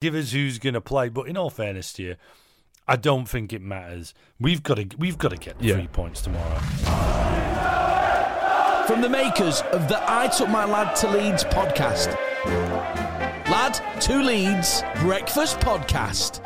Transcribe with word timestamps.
give 0.00 0.14
us 0.14 0.32
who's 0.32 0.58
going 0.58 0.74
to 0.74 0.80
play. 0.80 1.08
But 1.08 1.28
in 1.28 1.36
all 1.36 1.50
fairness 1.50 1.92
to 1.94 2.02
you, 2.02 2.16
I 2.86 2.96
don't 2.96 3.28
think 3.28 3.52
it 3.52 3.62
matters. 3.62 4.14
We've 4.40 4.62
got 4.62 4.76
to 4.76 4.88
we've 4.98 5.18
got 5.18 5.30
to 5.30 5.36
get 5.36 5.58
the 5.58 5.66
Yeah. 5.66 5.74
three 5.74 5.88
points 5.88 6.22
tomorrow. 6.22 6.58
From 8.86 9.02
the 9.02 9.08
makers 9.08 9.60
of 9.72 9.86
the 9.88 9.98
I 10.10 10.28
Took 10.28 10.48
My 10.48 10.64
Lad 10.64 10.96
to 10.96 11.10
Leeds 11.10 11.44
podcast. 11.44 12.14
Lad 13.50 14.00
to 14.00 14.22
Leeds 14.22 14.82
Breakfast 15.00 15.58
Podcast. 15.60 16.40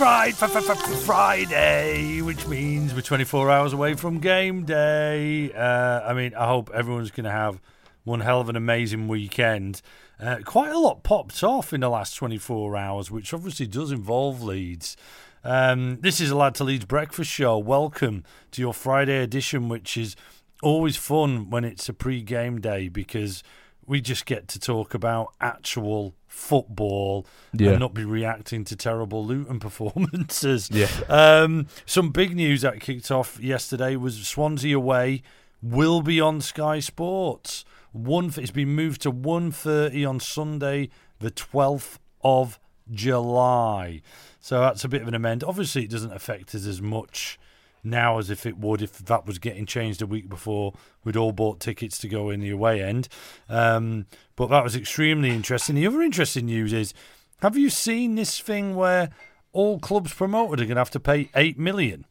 Friday, 0.00 0.32
Friday, 1.04 2.22
which 2.22 2.48
means 2.48 2.94
we're 2.94 3.02
24 3.02 3.50
hours 3.50 3.74
away 3.74 3.92
from 3.92 4.18
game 4.18 4.64
day. 4.64 5.52
Uh, 5.52 6.00
I 6.00 6.14
mean, 6.14 6.34
I 6.34 6.46
hope 6.46 6.70
everyone's 6.72 7.10
going 7.10 7.24
to 7.24 7.30
have 7.30 7.60
one 8.04 8.20
hell 8.20 8.40
of 8.40 8.48
an 8.48 8.56
amazing 8.56 9.08
weekend. 9.08 9.82
Uh, 10.18 10.38
quite 10.42 10.70
a 10.70 10.78
lot 10.78 11.02
popped 11.02 11.44
off 11.44 11.74
in 11.74 11.82
the 11.82 11.90
last 11.90 12.14
24 12.14 12.78
hours, 12.78 13.10
which 13.10 13.34
obviously 13.34 13.66
does 13.66 13.92
involve 13.92 14.42
Leeds. 14.42 14.96
Um, 15.44 15.98
this 16.00 16.18
is 16.18 16.30
a 16.30 16.34
Lad 16.34 16.54
to 16.54 16.64
Leeds 16.64 16.86
breakfast 16.86 17.30
show. 17.30 17.58
Welcome 17.58 18.24
to 18.52 18.62
your 18.62 18.72
Friday 18.72 19.22
edition, 19.22 19.68
which 19.68 19.98
is 19.98 20.16
always 20.62 20.96
fun 20.96 21.50
when 21.50 21.62
it's 21.62 21.90
a 21.90 21.92
pre 21.92 22.22
game 22.22 22.58
day 22.58 22.88
because 22.88 23.42
we 23.84 24.00
just 24.00 24.24
get 24.24 24.48
to 24.48 24.58
talk 24.58 24.94
about 24.94 25.34
actual 25.42 26.14
football 26.30 27.26
Yeah. 27.52 27.70
and 27.72 27.80
not 27.80 27.92
be 27.92 28.04
reacting 28.04 28.64
to 28.64 28.76
terrible 28.76 29.26
Luton 29.26 29.58
performances. 29.68 30.70
Yeah. 30.72 30.88
Um, 31.08 31.66
some 31.84 32.10
big 32.10 32.34
news 32.34 32.62
that 32.62 32.80
kicked 32.80 33.10
off 33.10 33.38
yesterday 33.40 33.96
was 33.96 34.26
Swansea 34.26 34.76
away 34.76 35.22
will 35.60 36.00
be 36.02 36.20
on 36.20 36.40
Sky 36.40 36.78
Sports. 36.80 37.64
One, 37.92 38.32
it's 38.36 38.50
been 38.52 38.70
moved 38.70 39.02
to 39.02 39.12
1.30 39.12 40.08
on 40.08 40.20
Sunday, 40.20 40.88
the 41.18 41.30
12th 41.32 41.98
of 42.22 42.58
July. 42.90 44.00
So 44.40 44.60
that's 44.60 44.84
a 44.84 44.88
bit 44.88 45.02
of 45.02 45.08
an 45.08 45.14
amend. 45.14 45.44
Obviously, 45.44 45.84
it 45.84 45.90
doesn't 45.90 46.12
affect 46.12 46.54
us 46.54 46.64
as 46.66 46.80
much 46.80 47.38
now 47.82 48.18
as 48.18 48.30
if 48.30 48.46
it 48.46 48.58
would 48.58 48.82
if 48.82 48.98
that 48.98 49.26
was 49.26 49.38
getting 49.38 49.66
changed 49.66 50.02
a 50.02 50.06
week 50.06 50.28
before 50.28 50.74
we'd 51.04 51.16
all 51.16 51.32
bought 51.32 51.60
tickets 51.60 51.98
to 51.98 52.08
go 52.08 52.30
in 52.30 52.40
the 52.40 52.50
away 52.50 52.82
end. 52.82 53.08
Um, 53.48 54.06
but 54.36 54.48
that 54.48 54.64
was 54.64 54.76
extremely 54.76 55.30
interesting. 55.30 55.74
The 55.74 55.86
other 55.86 56.02
interesting 56.02 56.46
news 56.46 56.72
is 56.72 56.94
have 57.42 57.56
you 57.56 57.70
seen 57.70 58.14
this 58.14 58.38
thing 58.38 58.76
where 58.76 59.10
all 59.52 59.78
clubs 59.78 60.12
promoted 60.12 60.60
are 60.60 60.64
going 60.64 60.76
to 60.76 60.80
have 60.80 60.90
to 60.90 61.00
pay 61.00 61.30
8 61.34 61.58
million? 61.58 62.06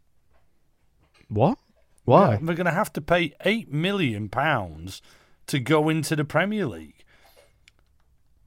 What? 1.30 1.58
Why? 2.06 2.38
They're 2.42 2.56
going 2.56 2.66
to 2.66 2.72
have 2.72 2.92
to 2.94 3.02
pay 3.02 3.34
8 3.46 3.72
million 3.72 4.30
pounds 4.30 5.02
to 5.48 5.60
go 5.60 5.90
into 5.90 6.16
the 6.16 6.26
Premier 6.26 6.66
League. 6.66 7.06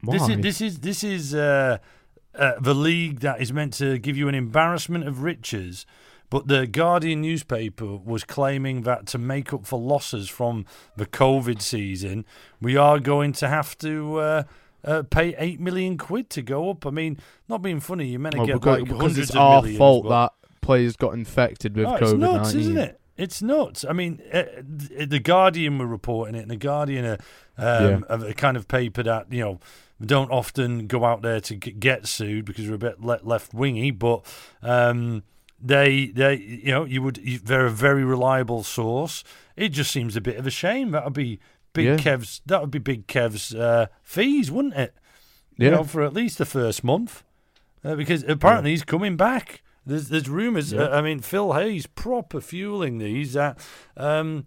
Why? 0.03 0.19
This 0.19 0.29
is 0.29 0.37
this 0.41 0.61
is 0.61 0.79
this 0.81 1.05
is 1.05 1.35
uh, 1.35 1.79
uh, 2.35 2.53
the 2.61 2.75
league 2.75 3.21
that 3.21 3.41
is 3.41 3.53
meant 3.53 3.75
to 3.75 3.99
give 3.99 4.17
you 4.17 4.29
an 4.29 4.35
embarrassment 4.35 5.07
of 5.07 5.23
riches. 5.23 5.87
But 6.33 6.49
the 6.49 6.67
Guardian 6.67 7.21
newspaper 7.21 7.85
was 7.99 8.25
claiming 8.25 8.85
that 8.85 9.05
to 9.09 9.19
make 9.19 9.53
up 9.53 9.67
for 9.67 9.79
losses 9.79 10.31
from 10.31 10.65
the 10.97 11.05
COVID 11.05 11.61
season, 11.61 12.25
we 12.59 12.75
are 12.75 12.99
going 12.99 13.35
to 13.35 13.49
have 13.51 13.77
to 13.79 14.17
uh, 14.17 14.43
uh, 14.83 15.03
pay 15.11 15.35
eight 15.37 15.61
million 15.61 15.99
quid 15.99 16.31
to 16.31 16.41
go 16.41 16.71
up. 16.71 16.87
I 16.87 16.91
mean, 16.91 17.19
not 17.51 17.61
being 17.61 17.81
funny, 17.81 18.07
you're 18.07 18.19
meant 18.19 18.37
to 18.37 18.41
Oh, 18.41 18.47
get 18.47 18.55
because, 18.55 18.79
like 18.79 18.85
because 18.85 18.99
hundreds 19.01 19.19
it's 19.19 19.31
of 19.33 19.37
our 19.37 19.61
millions, 19.61 19.79
fault 19.79 20.05
but- 20.05 20.09
that 20.09 20.33
players 20.63 20.97
got 20.97 21.13
infected 21.13 21.77
with 21.77 21.85
Oh, 21.85 21.99
COVID 21.99 22.03
it's 22.03 22.13
nuts, 22.15 22.55
isn't 22.55 22.79
it? 22.79 22.99
It's 23.19 23.43
nuts. 23.43 23.85
I 23.87 23.93
mean, 23.93 24.23
uh, 24.33 24.45
the 24.65 25.21
Guardian 25.23 25.77
were 25.77 25.87
reporting 25.87 26.35
it, 26.35 26.41
and 26.41 26.51
the 26.51 26.57
Guardian 26.57 27.05
are, 27.05 27.19
um, 27.59 28.07
are 28.09 28.25
a 28.29 28.33
kind 28.33 28.57
of 28.57 28.69
paper 28.69 29.03
that 29.03 29.31
you 29.31 29.41
know 29.41 29.61
don't 30.03 30.31
often 30.31 30.87
go 30.87 31.05
out 31.05 31.21
there 31.21 31.41
to 31.41 31.55
get 31.57 32.07
sued 32.09 32.47
because 32.47 32.67
we're 32.69 32.77
a 32.77 32.79
bit 32.79 33.05
left 33.05 33.53
wingy, 33.53 33.91
but 33.91 34.25
um, 34.63 35.25
they 35.63 36.07
they 36.07 36.37
you 36.37 36.73
know 36.73 36.85
you 36.85 37.03
would 37.03 37.17
they're 37.45 37.67
a 37.67 37.71
very 37.71 38.05
reliable 38.05 38.63
source. 38.63 39.23
It 39.57 39.71
just 39.71 39.91
seems 39.91 40.17
a 40.17 40.21
bit 40.21 40.37
of 40.37 40.47
a 40.47 40.51
shame. 40.51 40.91
That 40.91 41.05
would 41.05 41.13
be 41.15 41.39
Big 41.73 41.87
Yeah. 41.87 41.97
Kev's. 41.97 42.43
That 42.47 42.61
would 42.61 42.71
be 42.71 42.79
Big 42.79 43.07
Kev's 43.07 43.55
uh, 43.55 43.87
fees, 44.03 44.51
wouldn't 44.51 44.75
it? 44.75 44.95
Yeah. 45.57 45.65
You 45.67 45.71
know, 45.77 45.85
for 45.85 46.03
at 46.03 46.13
least 46.15 46.39
the 46.39 46.47
first 46.47 46.83
month, 46.83 47.23
uh, 47.85 47.95
because 47.95 48.25
apparently 48.25 48.71
he's 48.71 48.85
coming 48.85 49.17
back. 49.17 49.63
There's 49.87 50.09
there's 50.09 50.29
rumours. 50.29 50.73
Yeah. 50.73 50.83
Uh, 50.83 50.99
I 50.99 51.03
mean, 51.03 51.21
Phil 51.21 51.53
Hayes 51.53 51.87
proper 51.87 52.41
fueling 52.41 52.99
these. 52.99 53.35
That 53.35 53.59
um, 53.97 54.47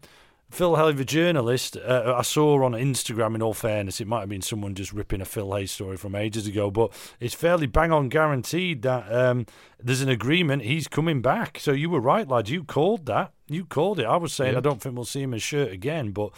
Phil 0.55 0.77
Hayes, 0.77 0.95
the 0.95 1.03
journalist, 1.03 1.75
uh, 1.75 2.15
I 2.17 2.21
saw 2.21 2.63
on 2.63 2.71
Instagram. 2.71 3.35
In 3.35 3.41
all 3.41 3.53
fairness, 3.53 3.99
it 3.99 4.07
might 4.07 4.21
have 4.21 4.29
been 4.29 4.41
someone 4.41 4.73
just 4.73 4.93
ripping 4.93 5.19
a 5.19 5.25
Phil 5.25 5.53
Hayes 5.53 5.69
story 5.69 5.97
from 5.97 6.15
ages 6.15 6.47
ago, 6.47 6.71
but 6.71 6.93
it's 7.19 7.33
fairly 7.33 7.67
bang 7.67 7.91
on 7.91 8.07
guaranteed 8.07 8.81
that 8.83 9.11
um, 9.13 9.45
there's 9.83 9.99
an 9.99 10.07
agreement. 10.07 10.61
He's 10.61 10.87
coming 10.87 11.21
back. 11.21 11.59
So 11.59 11.73
you 11.73 11.89
were 11.89 11.99
right, 11.99 12.25
lad. 12.25 12.47
You 12.47 12.63
called 12.63 13.05
that. 13.07 13.33
You 13.49 13.65
called 13.65 13.99
it. 13.99 14.05
I 14.05 14.15
was 14.15 14.31
saying 14.31 14.53
Yeah. 14.53 14.59
I 14.59 14.61
don't 14.61 14.81
think 14.81 14.95
we'll 14.95 15.03
see 15.03 15.23
him 15.23 15.33
in 15.33 15.39
shirt 15.39 15.71
again, 15.71 16.11
but. 16.11 16.31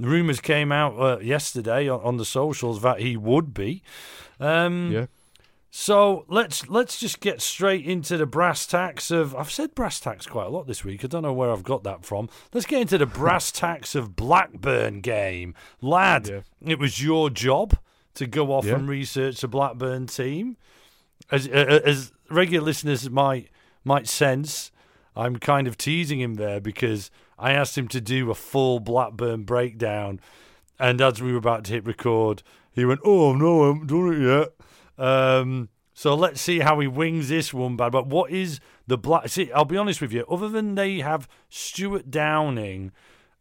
Rumours 0.00 0.40
came 0.40 0.70
out 0.70 0.96
uh, 0.96 1.18
yesterday 1.18 1.88
on, 1.88 2.00
on 2.02 2.16
the 2.18 2.24
socials 2.24 2.82
that 2.82 3.00
he 3.00 3.16
would 3.16 3.52
be. 3.52 3.82
Um, 4.38 4.92
yeah. 4.92 5.06
So 5.70 6.24
let's 6.28 6.68
let's 6.68 6.98
just 6.98 7.20
get 7.20 7.42
straight 7.42 7.84
into 7.84 8.16
the 8.16 8.26
brass 8.26 8.66
tacks 8.66 9.10
of. 9.10 9.34
I've 9.36 9.50
said 9.50 9.74
brass 9.74 10.00
tacks 10.00 10.26
quite 10.26 10.46
a 10.46 10.50
lot 10.50 10.66
this 10.66 10.84
week. 10.84 11.04
I 11.04 11.08
don't 11.08 11.22
know 11.22 11.32
where 11.32 11.50
I've 11.50 11.62
got 11.62 11.84
that 11.84 12.04
from. 12.04 12.28
Let's 12.52 12.66
get 12.66 12.80
into 12.80 12.98
the 12.98 13.06
brass 13.20 13.52
tacks 13.52 13.94
of 13.94 14.16
Blackburn 14.16 15.00
game, 15.00 15.54
lad. 15.82 16.28
Yeah. 16.28 16.40
It 16.66 16.78
was 16.78 17.02
your 17.02 17.28
job 17.30 17.76
to 18.14 18.26
go 18.26 18.52
off 18.52 18.64
Yeah. 18.64 18.76
and 18.76 18.88
research 18.88 19.40
the 19.42 19.48
Blackburn 19.48 20.06
team. 20.06 20.56
As 21.30 21.46
uh, 21.46 21.80
as 21.84 22.12
regular 22.30 22.64
listeners 22.64 23.10
might 23.10 23.48
might 23.84 24.08
sense, 24.08 24.72
I'm 25.14 25.36
kind 25.36 25.66
of 25.68 25.76
teasing 25.76 26.20
him 26.20 26.34
there 26.34 26.60
because 26.60 27.10
I 27.38 27.52
asked 27.52 27.76
him 27.76 27.88
to 27.88 28.00
do 28.00 28.30
a 28.30 28.34
full 28.34 28.80
Blackburn 28.80 29.42
breakdown, 29.44 30.18
and 30.78 31.00
as 31.02 31.20
we 31.20 31.32
were 31.32 31.38
about 31.38 31.64
to 31.64 31.72
hit 31.72 31.84
record, 31.84 32.42
he 32.72 32.86
went, 32.86 33.00
"Oh 33.04 33.34
no, 33.34 33.64
I 33.64 33.66
haven't 33.66 33.88
done 33.88 34.14
it 34.14 34.26
yet." 34.26 34.48
Um, 34.98 35.68
so 35.94 36.14
let's 36.14 36.40
see 36.40 36.60
how 36.60 36.78
he 36.80 36.86
wings 36.86 37.28
this 37.28 37.54
one, 37.54 37.76
bad. 37.76 37.92
But 37.92 38.06
what 38.06 38.30
is 38.30 38.60
the 38.86 38.98
black? 38.98 39.28
See, 39.28 39.50
I'll 39.52 39.64
be 39.64 39.76
honest 39.76 40.00
with 40.00 40.12
you. 40.12 40.24
Other 40.30 40.48
than 40.48 40.74
they 40.74 40.98
have 40.98 41.28
Stewart 41.48 42.10
Downing 42.10 42.92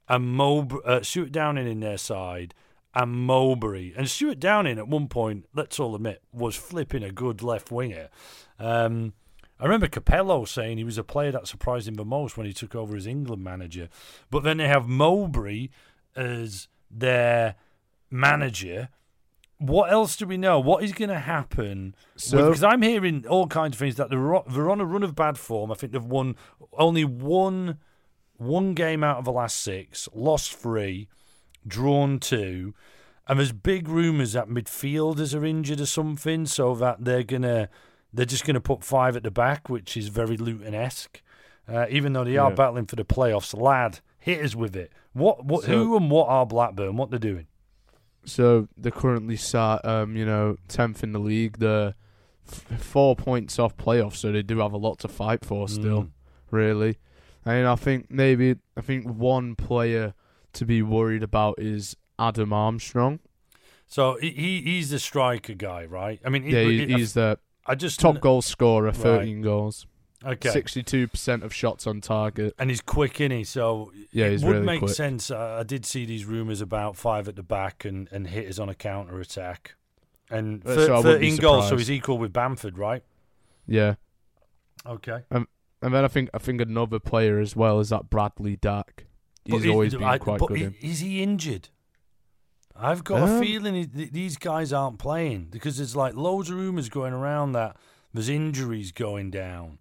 and 0.07 0.27
Mob, 0.29 0.73
uh, 0.85 1.01
Stewart 1.01 1.31
Downing 1.31 1.67
in 1.67 1.81
their 1.81 1.97
side 1.97 2.53
and 2.95 3.11
Mowbray, 3.11 3.93
and 3.95 4.09
Stewart 4.09 4.39
Downing 4.39 4.79
at 4.79 4.87
one 4.87 5.07
point, 5.07 5.45
let's 5.53 5.79
all 5.79 5.93
admit, 5.93 6.23
was 6.33 6.55
flipping 6.55 7.03
a 7.03 7.11
good 7.11 7.43
left 7.43 7.71
winger. 7.71 8.09
Um, 8.57 9.13
I 9.59 9.65
remember 9.65 9.87
Capello 9.87 10.47
saying 10.47 10.77
he 10.77 10.83
was 10.83 10.97
a 10.97 11.03
player 11.03 11.31
that 11.31 11.47
surprised 11.47 11.87
him 11.87 11.95
the 11.95 12.05
most 12.05 12.37
when 12.37 12.47
he 12.47 12.53
took 12.53 12.73
over 12.75 12.95
as 12.95 13.05
England 13.05 13.43
manager. 13.43 13.89
But 14.31 14.43
then 14.43 14.57
they 14.57 14.67
have 14.67 14.87
Mowbray 14.87 15.69
as 16.15 16.67
their 16.89 17.55
manager. 18.09 18.89
What 19.59 19.91
else 19.91 20.15
do 20.15 20.27
we 20.27 20.37
know? 20.37 20.59
What 20.59 20.83
is 20.83 20.91
going 20.93 21.09
to 21.09 21.19
happen? 21.19 21.95
So- 22.15 22.37
because 22.47 22.63
I'm 22.63 22.81
hearing 22.83 23.25
all 23.27 23.47
kinds 23.47 23.75
of 23.75 23.79
things 23.79 23.95
that 23.95 24.09
they're, 24.09 24.41
they're 24.49 24.69
on 24.69 24.79
a 24.81 24.85
run 24.85 25.01
of 25.03 25.15
bad 25.15 25.37
form. 25.37 25.71
I 25.71 25.75
think 25.75 25.93
they've 25.93 26.03
won 26.03 26.35
only 26.73 27.03
one 27.05 27.77
one 28.37 28.75
game 28.75 29.03
out 29.03 29.17
of 29.17 29.25
the 29.25 29.31
last 29.31 29.59
six, 29.61 30.07
lost 30.13 30.53
three, 30.53 31.07
drawn 31.67 32.19
two, 32.19 32.75
and 33.27 33.39
there's 33.39 33.51
big 33.51 33.87
rumours 33.89 34.33
that 34.33 34.47
midfielders 34.47 35.35
are 35.35 35.43
injured 35.43 35.81
or 35.81 35.87
something, 35.87 36.45
so 36.45 36.75
that 36.75 37.03
they're 37.03 37.23
gonna 37.23 37.67
they're 38.13 38.25
just 38.27 38.45
gonna 38.45 38.61
put 38.61 38.83
five 38.83 39.15
at 39.15 39.23
the 39.23 39.31
back, 39.31 39.69
which 39.69 39.97
is 39.97 40.09
very 40.09 40.37
Luton 40.37 40.75
esque. 40.75 41.23
Uh, 41.67 41.87
even 41.89 42.13
though 42.13 42.23
they 42.23 42.37
are 42.37 42.49
Yeah. 42.51 42.55
battling 42.55 42.85
for 42.85 42.95
the 42.95 43.03
playoffs, 43.03 43.59
lad, 43.59 43.99
hit 44.19 44.45
us 44.45 44.55
with 44.55 44.75
it. 44.75 44.91
What, 45.13 45.43
what, 45.43 45.63
So- 45.63 45.71
who 45.71 45.97
and 45.97 46.09
what 46.11 46.29
are 46.29 46.45
Blackburn? 46.45 46.95
What 46.95 47.09
they're 47.09 47.17
doing? 47.19 47.47
So 48.27 48.67
they're 48.77 48.91
currently 48.91 49.37
sat, 49.37 49.83
um, 49.85 50.15
you 50.15 50.25
know, 50.25 50.57
tenth 50.67 51.01
in 51.03 51.13
the 51.13 51.19
league. 51.19 51.59
They're 51.59 51.95
f- 52.47 52.79
four 52.79 53.15
points 53.15 53.57
off 53.57 53.75
playoffs, 53.77 54.17
so 54.17 54.31
they 54.31 54.43
do 54.43 54.59
have 54.59 54.73
a 54.73 54.77
lot 54.77 54.99
to 54.99 55.07
fight 55.07 55.45
for 55.45 55.67
still. 55.69 56.03
Mm. 56.03 56.09
Really, 56.51 56.97
and 57.45 57.65
I 57.67 57.75
think 57.75 58.11
maybe 58.11 58.55
I 58.77 58.81
think 58.81 59.05
one 59.07 59.55
player 59.55 60.13
to 60.53 60.65
be 60.65 60.81
worried 60.81 61.23
about 61.23 61.55
is 61.57 61.95
Adam 62.19 62.51
Armstrong. 62.53 63.19
So 63.85 64.17
he, 64.21 64.29
he 64.31 64.61
he's 64.61 64.89
the 64.89 64.99
striker 64.99 65.53
guy, 65.53 65.85
right? 65.85 66.19
I 66.25 66.29
mean, 66.29 66.43
he- 66.43 66.51
yeah, 66.51 66.63
he- 66.63 66.85
he, 66.85 66.93
he's 66.95 67.13
the 67.13 67.39
I 67.65 67.75
just 67.75 67.99
top 67.99 68.19
goal 68.21 68.41
scorer, 68.41 68.91
thirteen 68.93 69.41
goals, 69.41 69.87
Okay, 70.25 70.49
sixty-two 70.49 71.07
percent 71.09 71.43
of 71.43 71.53
shots 71.53 71.85
on 71.85 72.01
target. 72.01 72.55
and 72.57 72.69
he's 72.71 72.81
quick, 72.81 73.21
is 73.21 73.31
he? 73.31 73.43
So 73.43 73.91
Yeah, 74.11 74.25
it 74.25 74.41
would 74.41 74.51
really 74.51 74.65
make 74.65 74.79
quick. 74.79 74.93
sense. 74.95 75.29
Uh, 75.29 75.57
I 75.59 75.63
did 75.63 75.85
see 75.85 76.05
these 76.05 76.25
rumours 76.25 76.59
about 76.59 76.95
five 76.95 77.27
at 77.27 77.35
the 77.35 77.43
back 77.43 77.85
and, 77.85 78.09
and 78.11 78.25
hitters 78.27 78.57
on 78.59 78.67
a 78.67 78.73
counter 78.75 79.19
attack, 79.21 79.75
and 80.31 80.65
Uh, 80.65 80.73
thir- 80.75 80.85
so 80.87 80.95
I 80.97 81.01
thirteen 81.03 81.35
goals. 81.37 81.69
So 81.69 81.77
he's 81.77 81.91
equal 81.91 82.17
with 82.17 82.33
Bamford, 82.33 82.77
right? 82.79 83.03
Yeah, 83.67 83.95
Okay. 84.87 85.21
and 85.29 85.45
then 85.81 86.03
I 86.03 86.07
think 86.07 86.29
I 86.33 86.39
think 86.39 86.61
another 86.61 86.99
player 86.99 87.39
as 87.39 87.55
well 87.55 87.79
is 87.79 87.89
that 87.89 88.09
Bradley 88.09 88.55
Dack. 88.55 89.05
he's 89.45 89.63
he- 89.63 89.69
always 89.69 89.93
been 89.93 90.03
I- 90.03 90.17
quite 90.17 90.39
but 90.39 90.47
good. 90.47 90.73
i- 90.81 90.85
Is 90.85 90.99
he 90.99 91.21
injured? 91.21 91.69
I've 92.75 93.03
got 93.03 93.21
a 93.21 93.33
Um, 93.33 93.41
feeling 93.41 93.75
he, 93.75 93.85
th- 93.87 94.11
these 94.11 94.37
guys 94.37 94.71
aren't 94.73 94.99
playing 94.99 95.45
because 95.51 95.77
there's 95.77 95.95
like 95.95 96.15
loads 96.15 96.49
of 96.49 96.57
rumors 96.57 96.89
going 96.89 97.13
around 97.13 97.51
that 97.53 97.75
there's 98.13 98.29
injuries 98.29 98.91
going 98.91 99.31
down 99.31 99.79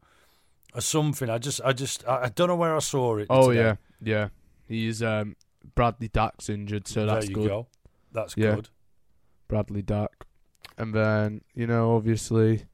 or 0.77 0.81
something. 0.81 1.29
I 1.31 1.39
just, 1.39 1.61
I 1.65 1.73
just, 1.73 2.07
I, 2.07 2.25
I 2.25 2.29
don't 2.29 2.49
know 2.49 2.57
where 2.57 2.77
I 2.77 2.81
saw 2.81 3.17
it. 3.17 3.27
Oh 3.31 3.49
today. 3.51 3.61
yeah, 3.63 3.75
yeah. 4.03 4.29
He's 4.69 5.03
um, 5.03 5.37
Bradley 5.75 6.09
Dack's 6.09 6.49
injured, 6.49 6.87
so 6.87 7.07
that's 7.07 7.27
there 7.27 7.31
you 7.31 7.35
good. 7.43 7.49
go. 7.49 7.67
That's 8.13 8.37
Yeah. 8.37 8.55
good. 8.57 8.69
Bradley 9.49 9.83
Dack, 9.83 10.27
and 10.79 10.95
then 10.95 11.43
you 11.55 11.67
know 11.67 11.97
obviously. 11.97 12.67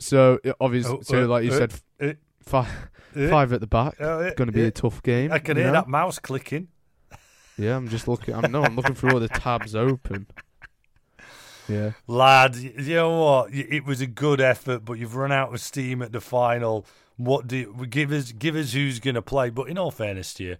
So 0.00 0.38
obviously, 0.60 0.98
Oh, 0.98 1.00
so 1.02 1.24
uh, 1.24 1.26
like 1.28 1.44
you 1.44 1.50
uh, 1.52 1.56
said, 1.58 1.74
uh, 2.00 2.12
five 2.42 2.68
Uh, 3.16 3.28
five 3.28 3.52
at 3.52 3.60
the 3.60 3.66
back. 3.66 4.00
uh, 4.00 4.30
Going 4.34 4.46
to 4.46 4.52
be 4.52 4.64
uh, 4.64 4.68
a 4.68 4.70
tough 4.70 5.02
game. 5.02 5.32
I 5.32 5.38
can 5.38 5.56
hear 5.56 5.66
know? 5.66 5.72
that 5.72 5.88
mouse 5.88 6.18
clicking. 6.18 6.68
Yeah, 7.56 7.76
I'm 7.76 7.88
just 7.88 8.06
looking. 8.06 8.34
I'm 8.34 8.52
no, 8.52 8.62
I'm 8.62 8.76
looking 8.76 8.94
for 8.94 9.10
all 9.12 9.18
the 9.18 9.28
tabs 9.28 9.74
open. 9.74 10.26
Yeah, 11.68 11.92
Lad, 12.06 12.56
you 12.56 12.94
know 12.94 13.18
what? 13.22 13.52
It 13.54 13.84
was 13.84 14.00
a 14.00 14.06
good 14.06 14.40
effort, 14.40 14.84
but 14.84 14.94
you've 14.94 15.14
run 15.16 15.32
out 15.32 15.52
of 15.52 15.60
steam 15.60 16.00
at 16.02 16.12
the 16.12 16.20
final. 16.20 16.86
What 17.16 17.46
do 17.46 17.56
you, 17.56 17.86
give 17.90 18.12
us? 18.12 18.32
Give 18.32 18.56
us 18.56 18.72
who's 18.72 19.00
going 19.00 19.16
to 19.16 19.22
play. 19.22 19.50
But 19.50 19.68
in 19.68 19.76
all 19.76 19.90
fairness 19.90 20.32
to 20.34 20.44
you, 20.44 20.56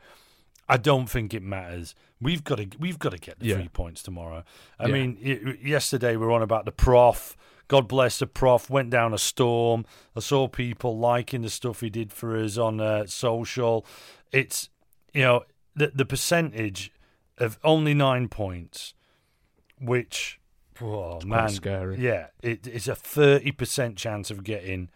I 0.69 0.77
don't 0.77 1.09
think 1.09 1.33
it 1.33 1.43
matters. 1.43 1.95
We've 2.21 2.43
got 2.45 2.57
to 2.57 2.69
we've 2.79 2.99
got 2.99 3.13
to 3.13 3.19
get 3.19 3.39
the 3.39 3.47
Yeah. 3.47 3.55
three 3.57 3.69
points 3.69 4.03
tomorrow. 4.03 4.45
I 4.79 4.87
Yeah. 4.89 4.93
mean, 4.93 5.59
yesterday 5.63 6.13
we 6.17 6.27
were 6.27 6.33
on 6.33 6.43
about 6.43 6.65
the 6.65 6.73
prof. 6.73 7.37
God 7.69 7.87
bless 7.87 8.19
the 8.19 8.27
prof. 8.27 8.69
Went 8.69 8.91
down 8.91 9.15
a 9.15 9.19
storm. 9.19 9.85
I 10.17 10.21
saw 10.21 10.49
people 10.49 10.99
liking 10.99 11.43
the 11.43 11.51
stuff 11.51 11.81
he 11.81 11.91
did 11.91 12.13
for 12.13 12.37
us 12.37 12.59
on 12.59 12.81
uh, 12.81 13.07
social. 13.07 13.87
It's 14.33 14.69
you 15.15 15.23
know 15.23 15.45
the 15.77 15.93
the 15.95 16.05
percentage 16.05 16.91
of 17.39 17.57
only 17.63 17.95
nine 17.95 18.29
points, 18.29 18.95
which 19.81 20.38
oh 20.83 21.19
quite 21.21 21.27
man, 21.27 21.49
scary. 21.49 21.99
yeah, 21.99 22.29
it, 22.43 22.67
it's 22.67 22.89
a 22.89 22.95
thirty 22.95 23.53
percent 23.53 23.97
chance 23.97 24.31
of 24.31 24.45
getting 24.45 24.89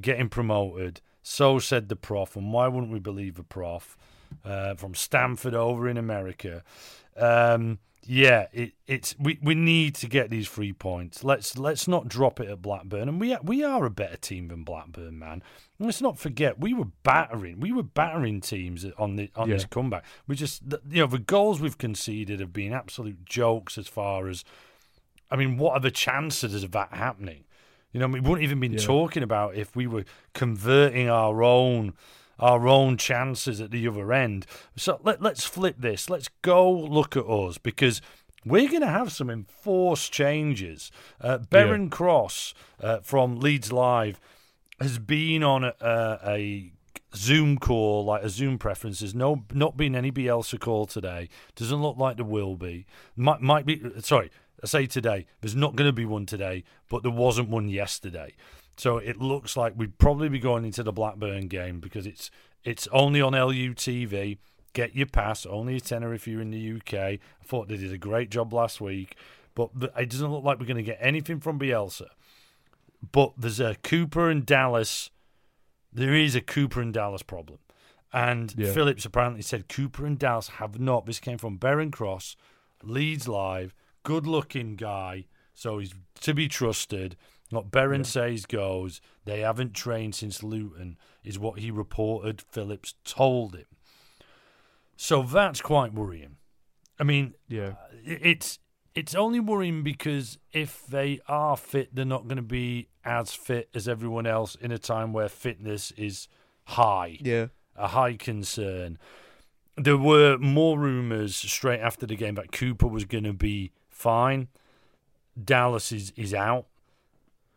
getting 0.00 0.28
promoted. 0.28 1.00
So 1.22 1.58
said 1.58 1.88
the 1.88 1.96
prof, 1.96 2.36
and 2.36 2.52
why 2.52 2.68
wouldn't 2.68 2.92
we 2.92 2.98
believe 2.98 3.38
a 3.38 3.42
prof 3.42 3.96
uh, 4.44 4.74
from 4.74 4.94
Stanford 4.94 5.54
over 5.54 5.88
in 5.88 5.96
America? 5.96 6.62
Um, 7.16 7.78
yeah, 8.06 8.48
it, 8.52 8.72
it's 8.86 9.14
we, 9.18 9.38
we 9.42 9.54
need 9.54 9.94
to 9.96 10.06
get 10.06 10.28
these 10.28 10.48
three 10.48 10.72
points. 10.72 11.24
Let's 11.24 11.56
let's 11.56 11.88
not 11.88 12.08
drop 12.08 12.40
it 12.40 12.48
at 12.48 12.60
Blackburn, 12.60 13.08
and 13.08 13.20
we 13.20 13.36
we 13.42 13.64
are 13.64 13.86
a 13.86 13.90
better 13.90 14.16
team 14.16 14.48
than 14.48 14.62
Blackburn, 14.64 15.18
man. 15.18 15.42
And 15.78 15.86
let's 15.86 16.02
not 16.02 16.18
forget 16.18 16.60
we 16.60 16.74
were 16.74 16.88
battering 17.02 17.60
we 17.60 17.72
were 17.72 17.82
battering 17.82 18.40
teams 18.40 18.84
on 18.98 19.16
the 19.16 19.30
on 19.34 19.48
this 19.48 19.64
comeback. 19.64 20.04
We 20.26 20.36
just 20.36 20.62
you 20.90 21.00
know 21.00 21.06
the 21.06 21.18
goals 21.18 21.60
we've 21.60 21.78
conceded 21.78 22.40
have 22.40 22.52
been 22.52 22.72
absolute 22.72 23.24
jokes 23.24 23.78
as 23.78 23.88
far 23.88 24.28
as 24.28 24.44
I 25.30 25.36
mean, 25.36 25.56
what 25.58 25.72
are 25.72 25.80
the 25.80 25.90
chances 25.90 26.62
of 26.62 26.72
that 26.72 26.92
happening? 26.92 27.44
You 27.92 28.00
know, 28.00 28.08
we 28.08 28.20
wouldn't 28.20 28.42
even 28.42 28.60
been 28.60 28.72
Yeah. 28.72 28.78
talking 28.78 29.22
about 29.22 29.54
if 29.54 29.74
we 29.76 29.86
were 29.86 30.04
converting 30.32 31.08
our 31.08 31.42
own 31.42 31.94
our 32.40 32.66
own 32.66 32.96
chances 32.96 33.60
at 33.60 33.70
the 33.70 33.86
other 33.86 34.12
end. 34.12 34.44
So 34.76 34.98
let, 35.04 35.22
let's 35.22 35.44
flip 35.44 35.76
this. 35.78 36.10
Let's 36.10 36.28
go 36.42 36.68
look 36.68 37.16
at 37.16 37.24
us 37.26 37.58
because 37.58 38.02
we're 38.44 38.68
going 38.68 38.80
to 38.80 38.88
have 38.88 39.12
some 39.12 39.30
enforced 39.30 40.12
changes. 40.12 40.90
Uh, 41.20 41.38
Beren 41.38 41.92
Cross 41.92 42.52
uh, 42.82 42.98
from 42.98 43.36
Leeds 43.38 43.70
Live 43.72 44.20
has 44.80 44.98
been 44.98 45.44
on 45.44 45.62
a, 45.62 45.74
a, 45.80 46.18
a 46.28 46.72
Zoom 47.14 47.56
call, 47.56 48.04
like 48.04 48.24
a 48.24 48.28
Zoom 48.28 48.58
preferences. 48.58 49.14
No, 49.14 49.44
not 49.52 49.76
been 49.76 49.94
any 49.94 50.10
Bielsa 50.10 50.58
call 50.58 50.86
today. 50.86 51.28
Doesn't 51.54 51.80
look 51.80 51.96
like 51.96 52.16
there 52.16 52.26
will 52.26 52.56
be. 52.56 52.84
Might 53.14 53.40
might 53.40 53.64
be. 53.64 53.80
Sorry, 54.00 54.30
I 54.64 54.66
say 54.66 54.86
today. 54.86 55.26
There's 55.42 55.54
not 55.54 55.76
going 55.76 55.88
to 55.88 55.92
be 55.92 56.06
one 56.06 56.24
today, 56.26 56.64
but 56.88 57.02
there 57.02 57.12
wasn't 57.12 57.50
one 57.50 57.68
yesterday. 57.68 58.32
So 58.76 58.96
it 58.96 59.20
looks 59.20 59.56
like 59.56 59.74
we'd 59.76 59.98
probably 59.98 60.28
be 60.30 60.38
going 60.38 60.64
into 60.64 60.82
the 60.82 60.92
Blackburn 60.92 61.48
game 61.48 61.80
because 61.80 62.06
it's 62.06 62.30
it's 62.64 62.88
only 62.90 63.20
on 63.20 63.32
LUTV. 63.34 64.38
Get 64.72 64.96
your 64.96 65.06
pass, 65.06 65.44
only 65.46 65.76
a 65.76 65.80
tenner 65.80 66.14
if 66.14 66.26
you're 66.26 66.40
in 66.40 66.50
the 66.50 66.72
UK. 66.76 66.94
I 66.94 67.18
thought 67.44 67.68
they 67.68 67.76
did 67.76 67.92
a 67.92 67.98
great 67.98 68.30
job 68.30 68.52
last 68.52 68.80
week, 68.80 69.16
but 69.54 69.70
it 69.96 70.10
doesn't 70.10 70.32
look 70.32 70.42
like 70.42 70.58
we're 70.58 70.66
going 70.66 70.78
to 70.78 70.82
get 70.82 70.98
anything 71.00 71.38
from 71.40 71.60
Bielsa. 71.60 72.08
But 73.12 73.34
there's 73.36 73.60
a 73.60 73.76
Cooper 73.76 74.30
and 74.30 74.44
Dallas. 74.44 75.10
There 75.92 76.14
is 76.14 76.34
a 76.34 76.40
Cooper 76.40 76.80
and 76.80 76.92
Dallas 76.92 77.22
problem. 77.22 77.58
And 78.12 78.54
Yeah. 78.56 78.72
Phillips 78.72 79.04
apparently 79.04 79.42
said 79.42 79.68
Cooper 79.68 80.06
and 80.06 80.18
Dallas 80.18 80.48
have 80.48 80.80
not. 80.80 81.04
This 81.06 81.20
came 81.20 81.38
from 81.38 81.58
Beren 81.58 81.92
Cross, 81.92 82.34
Leeds 82.82 83.28
Live, 83.28 83.74
good 84.04 84.26
looking 84.26 84.76
guy, 84.76 85.26
so 85.52 85.78
he's 85.78 85.94
to 86.20 86.32
be 86.32 86.46
trusted. 86.48 87.16
What 87.50 87.70
Beren 87.70 87.98
Yeah. 87.98 88.02
says 88.04 88.46
goes. 88.46 89.00
They 89.24 89.40
haven't 89.40 89.74
trained 89.74 90.14
since 90.14 90.42
Luton, 90.42 90.96
is 91.22 91.38
what 91.38 91.58
he 91.58 91.70
reported. 91.70 92.40
Phillips 92.40 92.94
told 93.04 93.54
him. 93.56 93.66
So 94.96 95.22
that's 95.22 95.60
quite 95.60 95.92
worrying. 95.92 96.36
I 96.98 97.04
mean, 97.04 97.34
yeah, 97.48 97.74
it's 98.04 98.58
it's 98.94 99.14
only 99.14 99.40
worrying 99.40 99.82
because 99.82 100.38
if 100.52 100.86
they 100.86 101.18
are 101.26 101.56
fit, 101.56 101.94
they're 101.94 102.04
not 102.04 102.28
going 102.28 102.36
to 102.36 102.42
be 102.42 102.88
as 103.04 103.34
fit 103.34 103.68
as 103.74 103.88
everyone 103.88 104.26
else 104.26 104.54
in 104.54 104.70
a 104.70 104.78
time 104.78 105.12
where 105.12 105.28
fitness 105.28 105.90
is 105.92 106.28
high, 106.66 107.18
yeah. 107.20 107.46
a 107.74 107.88
high 107.88 108.14
concern. 108.14 108.98
There 109.76 109.96
were 109.98 110.38
more 110.38 110.78
rumours 110.78 111.34
straight 111.34 111.80
after 111.80 112.06
the 112.06 112.14
game 112.14 112.36
that 112.36 112.52
Cooper 112.52 112.86
was 112.86 113.04
going 113.04 113.24
to 113.24 113.32
be 113.32 113.72
fine. 113.94 114.48
Dallas 115.42 115.92
is, 115.92 116.12
is 116.16 116.34
out. 116.34 116.66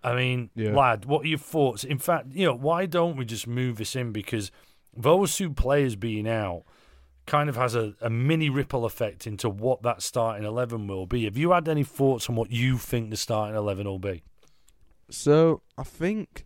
I 0.04 0.16
mean, 0.16 0.50
Yeah. 0.56 0.72
lad, 0.76 1.06
what 1.06 1.26
are 1.26 1.28
your 1.28 1.38
thoughts? 1.38 1.84
In 1.84 1.98
fact, 1.98 2.28
you 2.32 2.46
know, 2.46 2.56
why 2.56 2.86
don't 2.86 3.18
we 3.18 3.26
just 3.26 3.48
move 3.48 3.78
this 3.78 3.96
in? 3.96 4.12
Because 4.12 4.52
those 4.96 5.36
two 5.36 5.52
players 5.52 5.96
being 5.96 6.28
out 6.30 6.64
kind 7.26 7.50
of 7.50 7.56
has 7.58 7.76
a, 7.76 7.94
a 8.02 8.10
mini 8.10 8.50
ripple 8.50 8.86
effect 8.86 9.28
into 9.28 9.50
what 9.50 9.82
that 9.84 10.02
starting 10.02 10.46
11 10.46 10.88
will 10.88 11.06
be. 11.08 11.26
Have 11.26 11.36
you 11.38 11.52
had 11.52 11.68
any 11.68 11.84
thoughts 11.84 12.30
on 12.30 12.36
what 12.36 12.52
you 12.52 12.78
think 12.78 13.10
the 13.10 13.18
starting 13.18 13.56
11 13.58 13.86
will 13.86 14.00
be? 14.00 14.24
So 15.10 15.62
I 15.78 15.84
think 15.84 16.46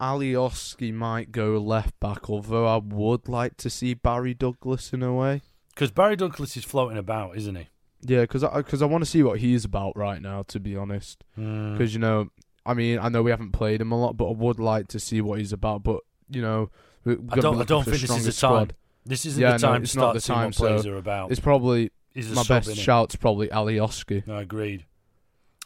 Alioski 0.00 0.92
might 0.92 1.32
go 1.32 1.56
left 1.58 1.98
back, 2.00 2.28
although 2.28 2.66
I 2.66 2.76
would 2.76 3.28
like 3.28 3.56
to 3.58 3.70
see 3.70 3.94
Barry 3.94 4.34
Douglas 4.34 4.92
in 4.92 5.02
a 5.02 5.14
way. 5.14 5.42
Because 5.70 5.90
Barry 5.90 6.16
Douglas 6.16 6.56
is 6.56 6.64
floating 6.64 6.98
about, 6.98 7.36
isn't 7.36 7.54
he? 7.56 7.68
Yeah, 8.04 8.20
because 8.22 8.44
I, 8.44 8.60
cause 8.62 8.82
I 8.82 8.86
want 8.86 9.02
to 9.02 9.10
see 9.10 9.22
what 9.22 9.38
he's 9.40 9.64
about 9.64 9.96
right 9.96 10.20
now, 10.20 10.42
to 10.48 10.60
be 10.60 10.76
honest. 10.76 11.24
Mm. 11.38 11.72
Because, 11.72 11.94
you 11.94 12.00
know, 12.00 12.28
I 12.66 12.74
mean, 12.74 12.98
I 12.98 13.08
know 13.08 13.22
we 13.22 13.30
haven't 13.30 13.52
played 13.52 13.80
him 13.80 13.92
a 13.92 13.98
lot, 13.98 14.16
but 14.16 14.28
I 14.28 14.32
would 14.32 14.60
like 14.60 14.88
to 14.88 15.00
see 15.00 15.20
what 15.20 15.38
he's 15.38 15.52
about. 15.52 15.82
But, 15.82 16.00
you 16.28 16.42
know, 16.42 16.70
I 17.06 17.40
don't, 17.40 17.60
I 17.60 17.64
don't 17.64 17.84
think 17.84 18.00
this 18.00 18.10
is 18.10 18.24
the 18.24 18.32
time. 18.32 18.32
squad. 18.32 18.74
This 19.06 19.26
isn't 19.26 19.40
Yeah, 19.40 19.56
the 19.56 19.66
no, 19.66 19.72
time 19.72 19.80
to 19.80 19.84
it's 19.84 19.96
not 19.96 20.00
start 20.00 20.14
the 20.14 20.20
time, 20.20 20.44
what 20.46 20.54
players 20.54 20.82
so 20.82 20.90
are 20.92 20.96
about. 20.96 21.30
It's 21.30 21.40
probably 21.40 21.90
my 22.14 22.42
best 22.44 22.76
shout's 22.76 23.16
probably 23.16 23.48
Alioski. 23.48 24.26
No, 24.26 24.38
agreed. 24.38 24.84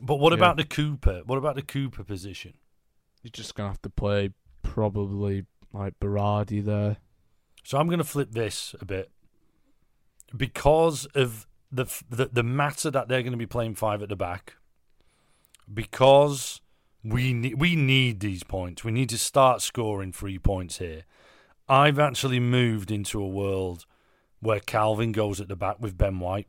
But 0.00 0.16
what 0.16 0.32
Yeah. 0.32 0.38
about 0.38 0.56
the 0.56 0.64
Cooper? 0.64 1.22
What 1.26 1.38
about 1.38 1.56
the 1.56 1.62
Cooper 1.62 2.04
position? 2.04 2.54
You're 3.22 3.30
just 3.32 3.54
gonna 3.54 3.68
have 3.68 3.82
to 3.82 3.90
play 3.90 4.30
probably 4.62 5.44
like 5.72 5.98
Berardi 6.00 6.64
there. 6.64 6.98
So 7.64 7.78
I'm 7.78 7.86
going 7.88 7.98
to 7.98 8.04
flip 8.04 8.32
this 8.32 8.74
a 8.80 8.84
bit 8.84 9.10
because 10.34 11.04
of 11.14 11.46
the 11.70 11.86
the, 12.08 12.26
the 12.32 12.42
matter 12.42 12.90
that 12.90 13.08
they're 13.08 13.22
going 13.22 13.32
to 13.32 13.38
be 13.38 13.46
playing 13.46 13.74
five 13.74 14.02
at 14.02 14.08
the 14.08 14.16
back. 14.16 14.54
Because 15.72 16.60
we 17.04 17.32
ne- 17.32 17.54
we 17.54 17.76
need 17.76 18.20
these 18.20 18.42
points. 18.42 18.84
We 18.84 18.92
need 18.92 19.08
to 19.10 19.18
start 19.18 19.60
scoring 19.62 20.12
three 20.12 20.38
points 20.38 20.78
here. 20.78 21.02
I've 21.68 21.98
actually 21.98 22.40
moved 22.40 22.90
into 22.90 23.22
a 23.22 23.28
world 23.28 23.84
where 24.40 24.60
Kalvin 24.60 25.12
goes 25.12 25.40
at 25.40 25.48
the 25.48 25.56
back 25.56 25.76
with 25.80 25.98
Ben 25.98 26.18
White, 26.20 26.48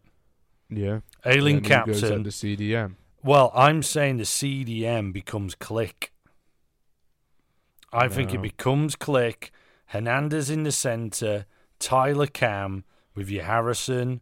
Yeah. 0.69 1.01
Ayling 1.25 1.61
captain. 1.61 2.13
under 2.13 2.29
CDM. 2.29 2.95
Well, 3.21 3.51
I'm 3.53 3.83
saying 3.83 4.17
the 4.17 4.23
CDM 4.23 5.11
becomes 5.11 5.55
Klich. 5.55 6.09
I 7.91 8.07
think 8.07 8.33
it 8.33 8.41
becomes 8.41 8.95
Klich. 8.95 9.49
Hernandez 9.87 10.49
in 10.49 10.63
the 10.63 10.71
centre, 10.71 11.45
Tyler 11.79 12.27
Cam 12.27 12.85
with 13.15 13.29
your 13.29 13.43
Harrison, 13.43 14.21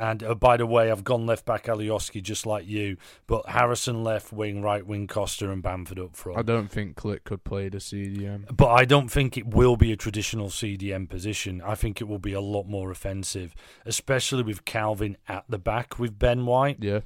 and 0.00 0.22
uh, 0.24 0.34
by 0.34 0.56
the 0.56 0.66
way, 0.66 0.90
I've 0.90 1.04
gone 1.04 1.26
left 1.26 1.44
back 1.44 1.64
Alioski 1.66 2.22
just 2.22 2.46
like 2.46 2.66
you, 2.66 2.96
but 3.26 3.46
Harrison 3.50 4.02
left 4.02 4.32
wing, 4.32 4.62
right 4.62 4.84
wing 4.86 5.06
Costa, 5.06 5.50
and 5.50 5.62
Bamford 5.62 5.98
up 5.98 6.16
front. 6.16 6.38
I 6.38 6.42
don't 6.42 6.68
think 6.70 6.96
Klich 6.96 7.22
could 7.24 7.44
play 7.44 7.68
the 7.68 7.78
CDM. 7.78 8.56
But 8.56 8.68
I 8.70 8.84
don't 8.86 9.10
think 9.10 9.36
it 9.36 9.46
will 9.46 9.76
be 9.76 9.92
a 9.92 9.96
traditional 9.96 10.48
CDM 10.48 11.08
position. 11.08 11.60
I 11.64 11.74
think 11.74 12.00
it 12.00 12.04
will 12.08 12.18
be 12.18 12.32
a 12.32 12.40
lot 12.40 12.66
more 12.66 12.90
offensive, 12.90 13.54
especially 13.84 14.42
with 14.42 14.64
Kalvin 14.64 15.16
at 15.28 15.44
the 15.48 15.58
back 15.58 15.98
with 15.98 16.18
Ben 16.18 16.46
White. 16.46 16.78
Yeah. 16.80 17.00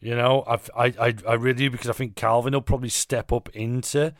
You 0.00 0.14
know, 0.14 0.44
I've, 0.46 0.70
I, 0.76 0.86
I, 1.00 1.14
I 1.28 1.34
really 1.34 1.58
do 1.58 1.70
because 1.70 1.90
I 1.90 1.92
think 1.92 2.14
Kalvin 2.14 2.52
will 2.52 2.62
probably 2.62 2.88
step 2.88 3.32
up 3.32 3.48
into, 3.50 4.14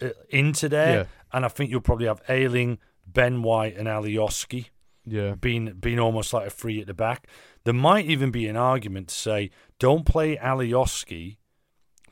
uh, 0.00 0.08
into 0.30 0.68
there, 0.68 0.94
Yeah. 0.94 1.04
and 1.32 1.44
I 1.44 1.48
think 1.48 1.70
you'll 1.70 1.80
probably 1.80 2.06
have 2.06 2.22
Ayling, 2.28 2.78
Ben 3.06 3.42
White, 3.42 3.76
and 3.76 3.88
Alioski. 3.88 4.66
Yeah. 5.12 5.34
being 5.34 5.74
being 5.80 5.98
almost 5.98 6.32
like 6.32 6.46
a 6.46 6.50
free 6.50 6.80
at 6.80 6.86
the 6.86 6.94
back. 6.94 7.26
There 7.64 7.74
might 7.74 8.06
even 8.06 8.30
be 8.30 8.46
an 8.48 8.56
argument 8.56 9.08
to 9.08 9.14
say, 9.14 9.50
don't 9.78 10.04
play 10.06 10.36
Alioski, 10.36 11.36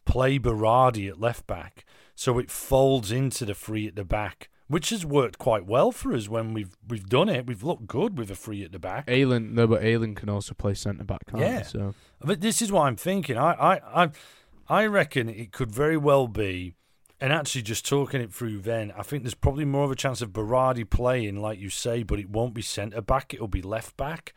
play 0.05 0.39
Berardi 0.39 1.09
at 1.09 1.21
left 1.21 1.47
back, 1.47 1.85
so 2.15 2.39
it 2.39 2.51
folds 2.51 3.11
into 3.11 3.45
the 3.45 3.55
free 3.55 3.87
at 3.89 3.97
the 3.97 4.05
back, 4.05 4.49
which 4.69 4.91
has 4.91 5.05
worked 5.07 5.39
quite 5.39 5.67
well 5.67 5.93
for 5.93 6.13
us 6.13 6.29
when 6.29 6.53
we've 6.55 6.77
we've 6.87 7.09
done 7.09 7.29
it. 7.29 7.47
We've 7.47 7.63
looked 7.63 7.87
good 7.87 8.19
with 8.19 8.31
a 8.31 8.35
free 8.35 8.63
at 8.65 8.73
the 8.73 8.79
back. 8.79 9.05
Ayling, 9.09 9.55
no, 9.55 9.67
but 9.67 9.83
Ayling 9.83 10.15
can 10.15 10.29
also 10.29 10.55
play 10.55 10.75
centre 10.75 11.05
back, 11.05 11.27
can't 11.29 11.41
Yeah. 11.43 11.59
he? 11.59 11.65
So 11.65 11.95
But 12.21 12.41
this 12.41 12.61
is 12.63 12.71
what 12.73 12.83
I'm 12.83 12.97
thinking. 12.97 13.37
I, 13.39 13.53
I, 13.53 14.05
I, 14.05 14.11
I 14.69 14.87
reckon 14.87 15.29
it 15.29 15.53
could 15.53 15.71
very 15.73 15.97
well 15.97 16.27
be, 16.29 16.75
and 17.21 17.33
actually 17.33 17.63
just 17.63 17.87
talking 17.87 18.21
it 18.21 18.33
through 18.33 18.59
then, 18.61 18.93
I 18.97 19.03
think 19.03 19.23
there's 19.23 19.35
probably 19.35 19.65
more 19.65 19.85
of 19.85 19.91
a 19.91 19.97
chance 19.97 20.21
of 20.21 20.33
Berardi 20.33 20.89
playing, 20.89 21.41
like 21.41 21.59
you 21.59 21.71
say, 21.71 22.03
but 22.03 22.19
it 22.19 22.31
won't 22.31 22.55
be 22.55 22.63
centre 22.63 23.01
back, 23.01 23.33
it'll 23.33 23.49
be 23.49 23.63
left 23.63 23.97
back. 23.97 24.35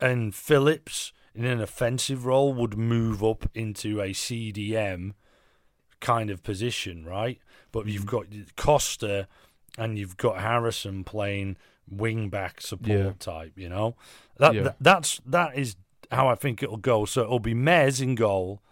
And 0.00 0.34
Phillips, 0.34 1.12
in 1.34 1.44
an 1.44 1.60
offensive 1.60 2.26
role, 2.26 2.52
would 2.52 2.76
move 2.76 3.22
up 3.24 3.48
into 3.54 4.00
a 4.00 4.10
CDM 4.10 5.12
kind 6.00 6.30
of 6.30 6.42
position, 6.42 7.04
right? 7.04 7.38
But 7.72 7.86
you've 7.86 8.06
mm. 8.06 8.10
got 8.10 8.26
Costa 8.56 9.28
and 9.78 9.98
you've 9.98 10.16
got 10.16 10.40
Harrison 10.40 11.04
playing 11.04 11.56
wing 11.88 12.28
back 12.28 12.60
support 12.60 12.88
Yeah. 12.90 13.12
type, 13.18 13.52
you 13.56 13.68
know? 13.68 13.96
That, 14.38 14.54
Yeah. 14.54 14.62
that 14.62 14.76
that's 14.80 15.20
that 15.26 15.56
is 15.56 15.76
how 16.10 16.28
I 16.28 16.34
think 16.34 16.62
it'll 16.62 16.76
go. 16.76 17.04
So 17.04 17.22
it'll 17.22 17.38
be 17.38 17.54
Mez 17.54 18.02
in 18.02 18.14
goal, 18.14 18.62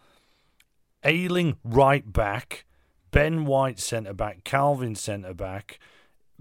Ayling 1.04 1.56
right 1.62 2.12
back, 2.12 2.64
Ben 3.10 3.44
White 3.44 3.78
centre 3.78 4.12
back, 4.12 4.44
Kalvin 4.44 4.96
centre 4.96 5.34
back, 5.34 5.78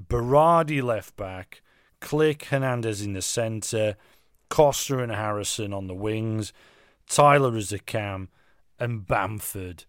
Berardi 0.01 0.81
left 0.83 1.15
back, 1.15 1.61
Klich 2.01 2.45
Hernandez 2.45 3.01
in 3.01 3.13
the 3.13 3.21
centre, 3.21 3.95
Costa 4.49 4.99
and 4.99 5.11
Harrison 5.11 5.73
on 5.73 5.87
the 5.87 5.95
wings, 5.95 6.53
Tyler 7.09 7.55
as 7.55 7.71
a 7.71 7.79
cam, 7.79 8.29
and 8.79 9.05
Bamford 9.07 9.85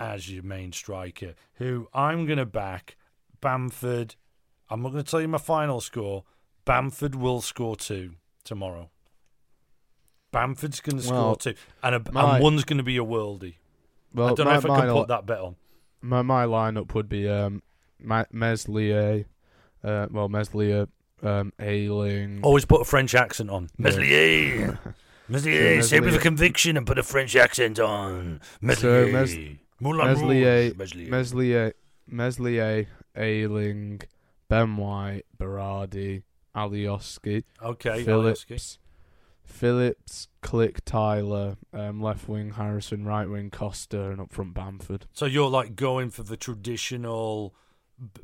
as 0.00 0.30
your 0.30 0.42
main 0.42 0.72
striker. 0.72 1.34
Who 1.54 1.88
I'm 1.94 2.26
going 2.26 2.38
to 2.38 2.46
back. 2.46 2.96
Bamford. 3.40 4.16
I'm 4.70 4.82
not 4.82 4.92
going 4.92 5.02
to 5.04 5.10
tell 5.10 5.20
you 5.20 5.28
my 5.28 5.38
final 5.38 5.80
score. 5.80 6.24
Bamford 6.64 7.14
will 7.14 7.40
score 7.40 7.76
two 7.76 8.14
tomorrow. 8.44 8.90
Bamford's 10.30 10.80
going 10.80 10.98
to 10.98 11.02
score 11.02 11.16
Well, 11.16 11.36
two, 11.36 11.54
and, 11.82 11.94
a, 11.94 12.12
my- 12.12 12.34
and 12.34 12.42
one's 12.44 12.64
going 12.64 12.76
to 12.78 12.82
be 12.84 12.98
a 12.98 13.04
worldie. 13.04 13.54
well, 14.12 14.28
I 14.30 14.34
don't 14.34 14.46
know 14.46 14.54
if 14.54 14.66
I 14.68 14.80
can 14.80 14.92
put 14.92 15.08
that 15.08 15.24
bet 15.24 15.38
on. 15.38 15.56
My 16.00 16.22
my 16.22 16.44
lineup 16.46 16.94
would 16.94 17.08
be 17.08 17.28
um, 17.28 17.62
Ma- 18.00 18.24
Meslier, 18.32 19.24
uh, 19.84 20.06
well 20.10 20.28
Meslier, 20.28 20.86
um, 21.22 21.52
Ayling. 21.60 22.40
Always 22.42 22.64
put 22.64 22.80
a 22.80 22.84
French 22.84 23.14
accent 23.14 23.50
on. 23.50 23.68
Meslier. 23.78 24.78
Meslier. 25.28 25.74
Yeah, 25.76 25.80
Say 25.82 25.98
it 25.98 26.04
with 26.04 26.14
a 26.14 26.18
conviction 26.18 26.76
and 26.76 26.86
put 26.86 26.98
a 26.98 27.02
French 27.02 27.36
accent 27.36 27.78
on. 27.78 28.40
Meslier. 28.60 29.06
So, 29.06 29.12
Mes- 29.12 29.56
Moulin 29.80 30.06
Meslier- 30.08 30.62
Rouge. 30.68 30.76
Meslier. 30.76 31.10
Meslier, 31.10 31.72
Meslier, 32.06 32.86
Ayling, 33.16 34.00
Ben 34.48 34.76
White, 34.76 35.26
Berardi, 35.38 36.22
Alioski, 36.56 37.44
okay. 37.62 38.04
Alioski. 38.04 38.78
Phillips, 39.48 40.28
Klich, 40.42 40.78
Tyler, 40.84 41.56
um, 41.72 42.00
left 42.00 42.28
wing 42.28 42.52
Harrison, 42.52 43.04
right 43.04 43.28
wing 43.28 43.50
Costa, 43.50 44.10
and 44.10 44.20
up 44.20 44.32
front 44.32 44.54
Bamford. 44.54 45.06
So 45.12 45.26
you're 45.26 45.48
like 45.48 45.74
going 45.74 46.10
for 46.10 46.22
the 46.22 46.36
traditional 46.36 47.54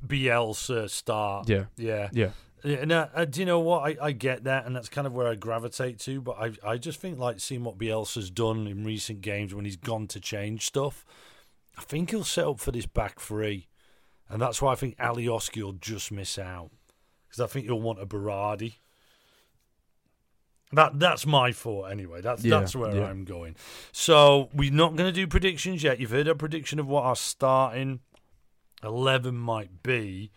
Bielsa 0.07 0.89
start. 0.89 1.49
Yeah, 1.49 1.65
Yeah. 1.77 2.11
yeah, 2.13 2.31
Yeah, 2.63 2.77
And 2.77 2.93
uh, 2.93 3.09
uh, 3.15 3.25
do 3.25 3.41
you 3.41 3.47
know 3.47 3.59
what? 3.61 3.81
I, 3.83 4.07
I 4.07 4.13
get 4.13 4.45
that, 4.45 4.67
and 4.67 4.77
that's 4.77 4.89
kind 4.89 5.07
of 5.07 5.13
where 5.13 5.27
I 5.27 5.35
gravitate 5.35 5.99
to. 6.01 6.21
But 6.21 6.37
I 6.39 6.73
I 6.73 6.77
just 6.77 7.01
think 7.01 7.19
like 7.19 7.41
seeing 7.41 7.65
what 7.65 7.79
Bielsa's 7.79 8.31
done 8.31 8.67
in 8.67 8.85
recent 8.85 9.21
games 9.21 9.55
when 9.55 9.65
he's 9.65 9.77
gone 9.77 10.07
to 10.09 10.21
change 10.21 10.67
stuff, 10.67 11.05
I 11.77 11.83
think 11.83 12.11
he'll 12.11 12.23
set 12.25 12.47
up 12.47 12.61
for 12.61 12.71
this 12.71 12.87
back 12.87 13.19
three, 13.19 13.67
and 14.29 14.41
that's 14.41 14.63
why 14.63 14.73
I 14.73 14.77
think 14.77 14.97
Alioski 14.99 15.63
will 15.63 15.73
just 15.73 16.13
miss 16.13 16.39
out 16.39 16.71
because 17.27 17.41
I 17.41 17.47
think 17.47 17.67
he'll 17.67 17.81
want 17.81 18.01
a 18.01 18.07
Berardi. 18.07 18.75
That 20.73 20.99
that's 20.99 21.27
my 21.27 21.53
thought 21.53 21.91
anyway. 21.91 22.21
That's 22.21 22.45
Yeah, 22.45 22.59
that's 22.59 22.75
where 22.75 22.95
yeah. 22.95 23.05
I'm 23.05 23.25
going. 23.25 23.57
So 23.93 24.49
we're 24.53 24.73
not 24.73 24.97
going 24.97 25.09
to 25.09 25.13
do 25.13 25.27
predictions 25.27 25.83
yet. 25.83 26.01
You've 26.01 26.11
heard 26.11 26.29
our 26.29 26.35
prediction 26.35 26.79
of 26.79 26.87
what 26.87 27.05
our 27.05 27.17
starting 27.17 28.01
eleven 28.83 29.37
might 29.37 29.83
be. 29.83 30.31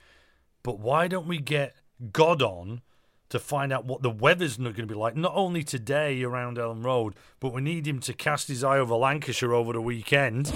But 0.63 0.79
why 0.79 1.07
don't 1.07 1.27
we 1.27 1.37
get 1.39 1.75
God 2.11 2.41
on 2.41 2.81
to 3.29 3.39
find 3.39 3.73
out 3.73 3.85
what 3.85 4.01
the 4.03 4.09
weather's 4.09 4.59
not 4.59 4.75
going 4.75 4.87
to 4.87 4.93
be 4.93 4.99
like? 4.99 5.15
Not 5.15 5.33
only 5.33 5.63
today 5.63 6.21
around 6.23 6.57
Elm 6.57 6.83
Road, 6.83 7.15
but 7.39 7.53
we 7.53 7.61
need 7.61 7.87
him 7.87 7.99
to 8.01 8.13
cast 8.13 8.47
his 8.47 8.63
eye 8.63 8.77
over 8.77 8.95
Lancashire 8.95 9.53
over 9.53 9.73
the 9.73 9.81
weekend. 9.81 10.51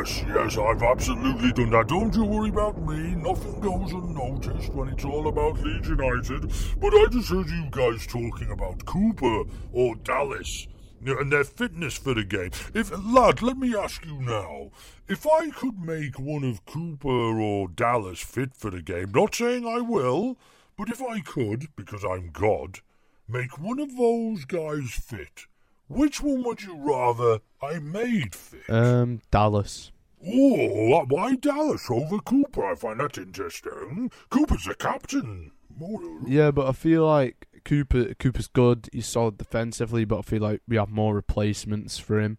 Yes, 0.00 0.24
yes, 0.28 0.56
I've 0.56 0.82
absolutely 0.82 1.52
done 1.52 1.68
that. 1.72 1.88
Don't 1.88 2.14
you 2.14 2.24
worry 2.24 2.48
about 2.48 2.80
me. 2.80 3.14
Nothing 3.16 3.60
goes 3.60 3.92
unnoticed 3.92 4.72
when 4.72 4.88
it's 4.88 5.04
all 5.04 5.28
about 5.28 5.60
Leeds 5.60 5.90
United. 5.90 6.50
But 6.80 6.94
I 6.94 7.06
just 7.10 7.28
heard 7.28 7.50
you 7.50 7.68
guys 7.70 8.06
talking 8.06 8.50
about 8.50 8.86
Cooper 8.86 9.42
or 9.74 9.96
Dallas 9.96 10.66
and 11.04 11.30
their 11.30 11.44
fitness 11.44 11.98
for 11.98 12.14
the 12.14 12.24
game. 12.24 12.50
If 12.72 12.90
lad, 13.04 13.42
let 13.42 13.58
me 13.58 13.76
ask 13.76 14.06
you 14.06 14.22
now. 14.22 14.70
If 15.06 15.26
I 15.26 15.50
could 15.50 15.78
make 15.78 16.18
one 16.18 16.44
of 16.44 16.64
Cooper 16.64 17.38
or 17.38 17.68
Dallas 17.68 18.20
fit 18.20 18.54
for 18.54 18.70
the 18.70 18.80
game, 18.80 19.12
not 19.14 19.34
saying 19.34 19.66
I 19.66 19.82
will, 19.82 20.38
but 20.78 20.88
if 20.88 21.02
I 21.02 21.20
could, 21.20 21.68
because 21.76 22.04
I'm 22.04 22.30
God, 22.30 22.78
make 23.28 23.58
one 23.58 23.78
of 23.78 23.98
those 23.98 24.46
guys 24.46 24.92
fit, 24.92 25.44
which 25.90 26.22
one 26.22 26.42
would 26.44 26.62
you 26.62 26.76
rather 26.76 27.40
I 27.60 27.78
made 27.80 28.34
fit? 28.34 28.70
um, 28.70 29.20
Dallas. 29.30 29.90
Oh, 30.26 31.04
why 31.08 31.34
Dallas 31.36 31.90
over 31.90 32.18
Cooper? 32.18 32.64
I 32.64 32.74
find 32.74 33.00
that 33.00 33.18
interesting. 33.18 34.10
Cooper's 34.28 34.64
the 34.64 34.74
captain. 34.74 35.52
Yeah, 36.26 36.50
but 36.50 36.68
I 36.68 36.72
feel 36.72 37.06
like 37.06 37.48
Cooper 37.64 38.14
Cooper's 38.14 38.48
good. 38.48 38.88
He's 38.92 39.06
solid 39.06 39.38
defensively, 39.38 40.04
but 40.04 40.18
I 40.18 40.22
feel 40.22 40.42
like 40.42 40.60
we 40.68 40.76
have 40.76 40.90
more 40.90 41.14
replacements 41.14 41.98
for 41.98 42.20
him. 42.20 42.38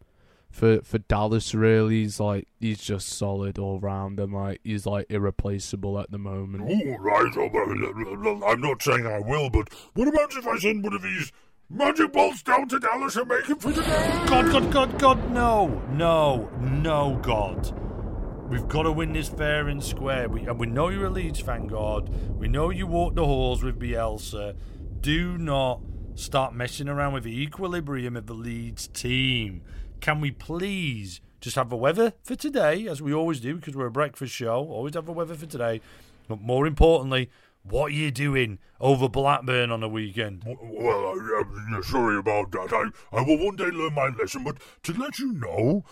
For 0.51 0.81
for 0.81 0.99
Dallas, 0.99 1.55
really, 1.55 2.01
he's 2.01 2.19
like 2.19 2.47
he's 2.59 2.81
just 2.81 3.07
solid 3.09 3.57
all 3.57 3.79
round, 3.79 4.19
and 4.19 4.33
like 4.33 4.59
he's 4.63 4.85
like 4.85 5.07
irreplaceable 5.09 5.97
at 5.99 6.11
the 6.11 6.17
moment. 6.19 6.69
Oh, 6.69 6.97
right. 6.99 8.43
I'm 8.45 8.61
not 8.61 8.81
saying 8.83 9.07
I 9.07 9.19
will, 9.19 9.49
but 9.49 9.69
what 9.93 10.07
about 10.07 10.35
if 10.35 10.45
I 10.45 10.57
send 10.57 10.83
one 10.83 10.93
of 10.93 11.01
these 11.01 11.31
magic 11.71 12.11
bolts 12.13 12.43
down 12.43 12.67
to 12.69 12.79
Dallas 12.79 13.15
and 13.15 13.27
make 13.27 13.45
fit 13.45 13.59
the 13.59 13.71
game? 13.71 14.25
God, 14.27 14.51
God, 14.51 14.71
God, 14.71 14.99
God, 14.99 15.31
no, 15.31 15.81
no, 15.91 16.49
no, 16.59 17.19
God. 17.21 17.71
We've 18.49 18.67
got 18.67 18.83
to 18.83 18.91
win 18.91 19.13
this 19.13 19.29
fair 19.29 19.69
and 19.69 19.81
square. 19.81 20.27
We, 20.27 20.41
and 20.41 20.59
we 20.59 20.67
know 20.67 20.89
you're 20.89 21.05
a 21.05 21.09
Leeds 21.09 21.39
fan, 21.39 21.67
God. 21.67 22.09
We 22.37 22.49
know 22.49 22.69
you 22.69 22.85
walk 22.85 23.15
the 23.15 23.25
halls 23.25 23.63
with 23.63 23.79
Bielsa. 23.79 24.57
Do 24.99 25.37
not 25.37 25.79
start 26.15 26.53
messing 26.53 26.89
around 26.89 27.13
with 27.13 27.23
the 27.23 27.41
equilibrium 27.41 28.17
of 28.17 28.27
the 28.27 28.33
Leeds 28.33 28.87
team. 28.87 29.61
Can 30.01 30.19
we 30.19 30.31
please 30.31 31.21
just 31.39 31.55
have 31.55 31.69
the 31.69 31.77
weather 31.77 32.13
for 32.23 32.35
today, 32.35 32.87
as 32.87 33.01
we 33.01 33.13
always 33.13 33.39
do, 33.39 33.55
because 33.55 33.75
we're 33.75 33.85
a 33.85 33.91
breakfast 33.91 34.33
show? 34.33 34.67
Always 34.69 34.95
have 34.95 35.05
the 35.05 35.13
weather 35.13 35.35
for 35.35 35.45
today. 35.45 35.79
But 36.27 36.41
more 36.41 36.67
importantly, 36.67 37.29
what 37.63 37.87
are 37.87 37.95
you 37.95 38.11
doing 38.11 38.59
over 38.79 39.07
Blackburn 39.07 39.71
on 39.71 39.83
a 39.83 39.87
weekend? 39.87 40.43
Well, 40.45 41.05
I, 41.05 41.43
I'm 41.73 41.83
sorry 41.83 42.17
about 42.17 42.51
that. 42.51 42.73
I, 42.73 43.17
I 43.17 43.21
will 43.21 43.37
one 43.37 43.55
day 43.55 43.65
learn 43.65 43.93
my 43.93 44.09
lesson, 44.19 44.43
but 44.43 44.57
to 44.83 44.93
let 44.93 45.19
you 45.19 45.33
know, 45.33 45.83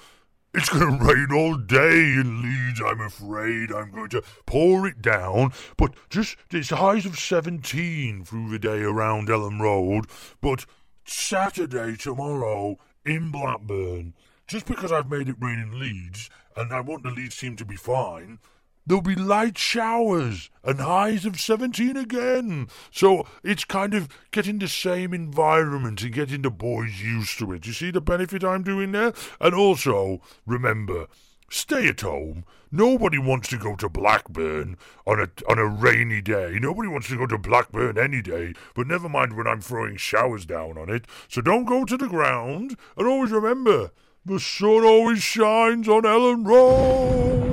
it's 0.53 0.69
going 0.69 0.99
to 0.99 1.05
rain 1.05 1.27
all 1.31 1.57
day 1.57 2.13
in 2.13 2.41
Leeds, 2.41 2.81
I'm 2.83 3.01
afraid. 3.01 3.71
I'm 3.71 3.91
going 3.91 4.09
to 4.09 4.23
pour 4.45 4.87
it 4.87 5.01
down, 5.01 5.53
but 5.77 5.93
just, 6.09 6.37
it's 6.51 6.69
highs 6.69 7.05
of 7.05 7.19
17 7.19 8.25
through 8.25 8.49
the 8.49 8.59
day 8.59 8.81
around 8.81 9.27
Elland 9.27 9.61
Road, 9.61 10.05
but 10.41 10.65
Saturday 11.05 11.95
tomorrow 11.95 12.77
in 13.05 13.31
Blackburn, 13.31 14.13
just 14.47 14.65
because 14.65 14.91
I've 14.91 15.09
made 15.09 15.29
it 15.29 15.35
rain 15.39 15.59
in 15.59 15.79
Leeds, 15.79 16.29
and 16.55 16.73
I 16.73 16.81
want 16.81 17.03
the 17.03 17.11
Leeds 17.11 17.37
team 17.37 17.55
to 17.57 17.65
be 17.65 17.75
fine, 17.75 18.39
There'll 18.89 19.03
be 19.03 19.13
light 19.13 19.55
showers 19.55 20.49
and 20.63 20.79
highs 20.79 21.23
of 21.23 21.39
17 21.39 21.95
again. 21.95 22.69
So 22.89 23.27
it's 23.43 23.63
kind 23.63 23.93
of 23.93 24.09
getting 24.31 24.57
the 24.57 24.67
same 24.67 25.13
environment 25.13 26.01
and 26.01 26.11
getting 26.11 26.41
the 26.41 26.49
boys 26.49 26.99
used 26.99 27.37
to 27.37 27.53
it. 27.53 27.67
You 27.67 27.73
see 27.73 27.91
the 27.91 28.01
benefit 28.01 28.43
I'm 28.43 28.63
doing 28.63 28.91
there? 28.91 29.13
And 29.39 29.53
also, 29.53 30.21
remember, 30.47 31.05
stay 31.51 31.87
at 31.89 32.01
home. 32.01 32.45
Nobody 32.71 33.19
wants 33.19 33.49
to 33.49 33.59
go 33.59 33.75
to 33.75 33.89
Blackburn 33.89 34.75
on 35.05 35.19
a 35.19 35.29
on 35.47 35.59
a 35.59 35.67
rainy 35.67 36.23
day. 36.23 36.57
Nobody 36.59 36.89
wants 36.89 37.09
to 37.09 37.17
go 37.17 37.27
to 37.27 37.37
Blackburn 37.37 37.99
any 37.99 38.23
day, 38.23 38.55
but 38.73 38.87
never 38.87 39.07
mind 39.07 39.37
when 39.37 39.45
I'm 39.45 39.61
throwing 39.61 39.97
showers 39.97 40.47
down 40.47 40.79
on 40.79 40.89
it. 40.89 41.05
So 41.27 41.41
don't 41.41 41.65
go 41.65 41.85
to 41.85 41.95
the 41.95 42.07
ground. 42.07 42.75
And 42.97 43.07
always 43.07 43.29
remember, 43.29 43.91
the 44.25 44.39
sun 44.39 44.83
always 44.83 45.21
shines 45.21 45.87
on 45.87 46.01
Elland 46.05 46.47
Road. 46.47 47.48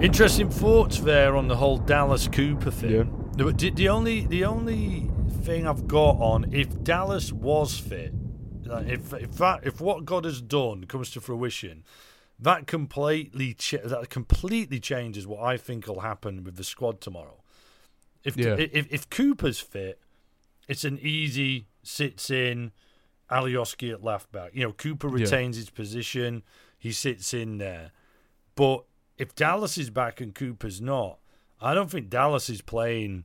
Interesting 0.00 0.50
thoughts 0.50 1.00
there 1.00 1.36
on 1.36 1.48
the 1.48 1.56
whole 1.56 1.78
Dallas 1.78 2.28
Cooper 2.28 2.70
thing. 2.70 2.90
Yeah. 3.38 3.52
The, 3.52 3.70
the- 3.74 3.88
only 3.88 4.26
the 4.26 4.44
only 4.44 5.10
thing 5.42 5.66
I've 5.66 5.86
got 5.88 6.16
on 6.20 6.52
if 6.52 6.82
Dallas 6.84 7.32
was 7.32 7.78
fit, 7.78 8.12
if 8.66 9.12
if 9.14 9.32
that 9.38 9.60
if 9.64 9.80
what 9.80 10.04
God 10.04 10.24
has 10.26 10.40
done 10.42 10.84
comes 10.84 11.10
to 11.12 11.20
fruition, 11.20 11.82
that 12.38 12.66
completely 12.66 13.56
that 13.84 14.08
completely 14.10 14.80
changes 14.80 15.26
what 15.26 15.42
I 15.42 15.56
think 15.56 15.86
will 15.86 16.00
happen 16.00 16.44
with 16.44 16.56
the 16.56 16.64
squad 16.64 17.00
tomorrow. 17.00 17.42
If 18.22 18.36
Yeah. 18.36 18.56
if 18.58 18.86
if 18.92 19.08
Cooper's 19.08 19.60
fit, 19.60 19.98
it's 20.68 20.84
an 20.84 20.98
easy 21.00 21.66
sits 21.82 22.30
in 22.30 22.72
Alioski 23.30 23.92
at 23.92 24.04
left 24.04 24.30
back. 24.30 24.50
You 24.54 24.64
know, 24.64 24.72
Cooper 24.72 25.08
Yeah. 25.08 25.24
retains 25.24 25.56
his 25.56 25.70
position, 25.70 26.42
he 26.78 26.92
sits 26.92 27.32
in 27.32 27.56
there. 27.58 27.92
But 28.54 28.84
if 29.18 29.34
Dallas 29.34 29.78
is 29.78 29.90
back 29.90 30.20
and 30.20 30.34
Cooper's 30.34 30.80
not, 30.80 31.18
I 31.60 31.74
don't 31.74 31.90
think 31.90 32.10
Dallas 32.10 32.50
is 32.50 32.60
playing 32.60 33.24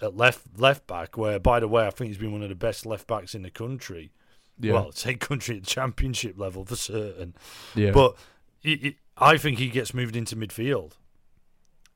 at 0.00 0.16
left 0.16 0.42
left 0.58 0.86
back. 0.86 1.16
Where, 1.16 1.38
by 1.38 1.60
the 1.60 1.68
way, 1.68 1.86
I 1.86 1.90
think 1.90 2.08
he's 2.08 2.18
been 2.18 2.32
one 2.32 2.42
of 2.42 2.48
the 2.48 2.54
best 2.54 2.84
left 2.86 3.06
backs 3.06 3.34
in 3.34 3.42
the 3.42 3.50
country. 3.50 4.12
Yeah. 4.60 4.74
Well, 4.74 4.92
say 4.92 5.14
country 5.14 5.56
at 5.56 5.64
championship 5.64 6.38
level 6.38 6.64
for 6.64 6.76
certain. 6.76 7.34
yeah. 7.74 7.90
But 7.92 8.16
I 9.16 9.36
think 9.38 9.58
he 9.58 9.68
gets 9.68 9.94
moved 9.94 10.14
into 10.16 10.36
midfield. 10.36 10.92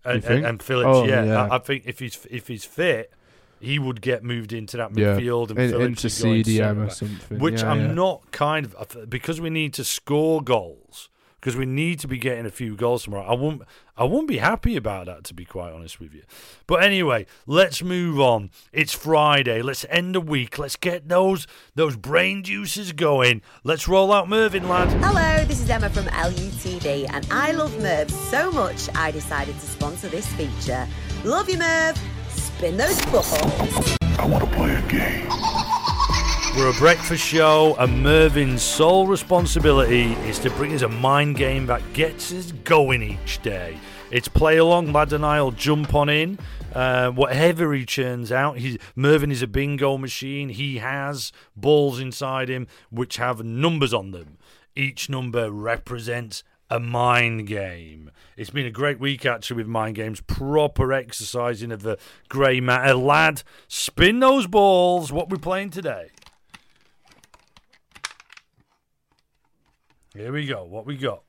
And, 0.05 0.25
and, 0.25 0.47
and 0.47 0.63
Phillips, 0.63 0.89
Oh, 0.89 1.05
yeah, 1.05 1.25
yeah. 1.25 1.47
I, 1.49 1.57
I 1.57 1.59
think 1.59 1.85
if 1.87 1.99
he's 1.99 2.27
if 2.31 2.47
he's 2.49 2.65
fit, 2.65 3.13
he 3.61 3.79
would 3.79 4.01
get 4.01 4.23
moved 4.23 4.53
into 4.53 4.77
that 4.77 4.97
yeah. 4.97 5.17
midfield 5.19 5.51
and 5.51 5.59
In- 5.59 5.71
Phillips 5.71 6.05
into 6.05 6.29
would 6.29 6.35
go 6.35 6.39
into 6.39 6.51
CDM 6.51 6.87
or 6.87 6.91
something. 6.91 7.39
which 7.41 7.63
yeah, 7.63 7.71
I'm 7.71 7.81
yeah. 7.81 7.95
not 7.95 8.31
kind 8.31 8.73
of 8.75 9.11
because 9.11 9.41
we 9.41 9.51
need 9.51 9.75
to 9.75 9.85
score 9.85 10.41
goals 10.43 11.09
because 11.47 11.57
we 11.57 11.65
need 11.65 12.01
to 12.01 12.09
be 12.09 12.19
getting 12.19 12.45
a 12.45 12.51
few 12.51 12.75
goals 12.75 13.05
tomorrow. 13.05 13.25
I 13.25 13.35
won't 13.35 13.63
I 13.97 14.03
won't 14.03 14.27
be 14.27 14.39
happy 14.39 14.77
about 14.77 15.07
that 15.07 15.23
to 15.27 15.35
be 15.35 15.45
quite 15.45 15.73
honest 15.73 16.01
with 16.01 16.13
you. 16.13 16.25
But 16.67 16.83
anyway, 16.83 17.25
let's 17.47 17.85
move 17.85 18.19
on. 18.19 18.51
It's 18.73 18.93
Friday. 18.93 19.63
Let's 19.63 19.87
end 19.89 20.17
the 20.17 20.21
week. 20.21 20.59
Let's 20.59 20.75
get 20.75 21.09
those 21.09 21.47
those 21.77 21.97
brain 21.97 22.43
juices 22.43 22.91
going. 22.91 23.43
Let's 23.63 23.87
roll 23.87 24.13
out 24.13 24.29
Mervyn, 24.29 24.69
lad. 24.69 24.89
Hello, 25.05 25.45
this 25.45 25.61
is 25.61 25.71
Emma 25.71 25.89
from 25.89 26.07
LUTV, 26.07 27.09
and 27.13 27.25
I 27.31 27.53
love 27.53 27.81
Merv 27.81 28.11
so 28.11 28.51
much 28.51 28.89
I 28.97 29.13
decided 29.13 29.55
to 29.55 29.67
sponsor 29.67 30.09
this 30.09 30.27
feature. 30.33 30.85
Love 31.23 31.49
you, 31.49 31.59
Merv. 31.59 31.97
Spin 32.29 32.77
those 32.77 33.01
bubbles. 33.07 33.97
I 34.19 34.27
want 34.27 34.43
to 34.43 34.51
play 34.51 34.75
a 34.75 34.83
game. 34.89 35.29
We're 36.57 36.71
a 36.71 36.73
breakfast 36.73 37.23
show, 37.23 37.77
and 37.79 38.03
Mervyn's 38.03 38.63
sole 38.63 39.07
responsibility 39.07 40.15
is 40.27 40.39
to 40.39 40.49
bring 40.49 40.73
us 40.73 40.81
a 40.81 40.89
mind 40.89 41.37
game 41.37 41.67
that 41.67 41.83
gets 41.93 42.33
us 42.33 42.51
going 42.51 43.03
each 43.03 43.43
day. 43.43 43.77
It's 44.11 44.27
play 44.27 44.57
along, 44.57 44.91
lad 44.91 45.13
and 45.13 45.27
I'll 45.27 45.51
jump 45.51 45.95
on 45.95 46.09
in. 46.09 46.39
Uh, 46.75 47.11
whatever 47.11 47.75
he 47.75 47.85
churns 47.85 48.33
out, 48.33 48.57
he's, 48.57 48.79
Mervyn 48.95 49.31
is 49.31 49.43
a 49.43 49.47
bingo 49.47 49.99
machine. 49.99 50.49
He 50.49 50.79
has 50.79 51.31
balls 51.55 52.01
inside 52.01 52.49
him 52.49 52.69
which 52.89 53.19
have 53.19 53.45
numbers 53.45 53.93
on 53.93 54.13
them. 54.13 54.39
Each 54.75 55.11
number 55.11 55.51
represents 55.51 56.43
a 56.71 56.81
mind 56.81 57.49
game. 57.49 58.11
It's 58.35 58.51
been 58.51 58.67
a 58.67 58.71
great 58.71 58.99
week 58.99 59.27
actually 59.27 59.59
with 59.59 59.67
mind 59.67 59.97
games, 59.97 60.23
proper 60.23 60.91
exercising 60.95 61.71
of 61.71 61.83
the 61.83 61.99
grey 62.31 62.61
matter. 62.61 62.95
Lad, 62.95 63.43
spin 63.69 64.21
those 64.21 64.47
balls. 64.47 65.13
What 65.13 65.29
we're 65.29 65.37
playing 65.37 65.69
today? 65.69 66.13
Here 70.17 70.33
we 70.33 70.47
go. 70.47 70.65
What 70.65 70.87
we 70.87 70.97
got? 70.97 71.23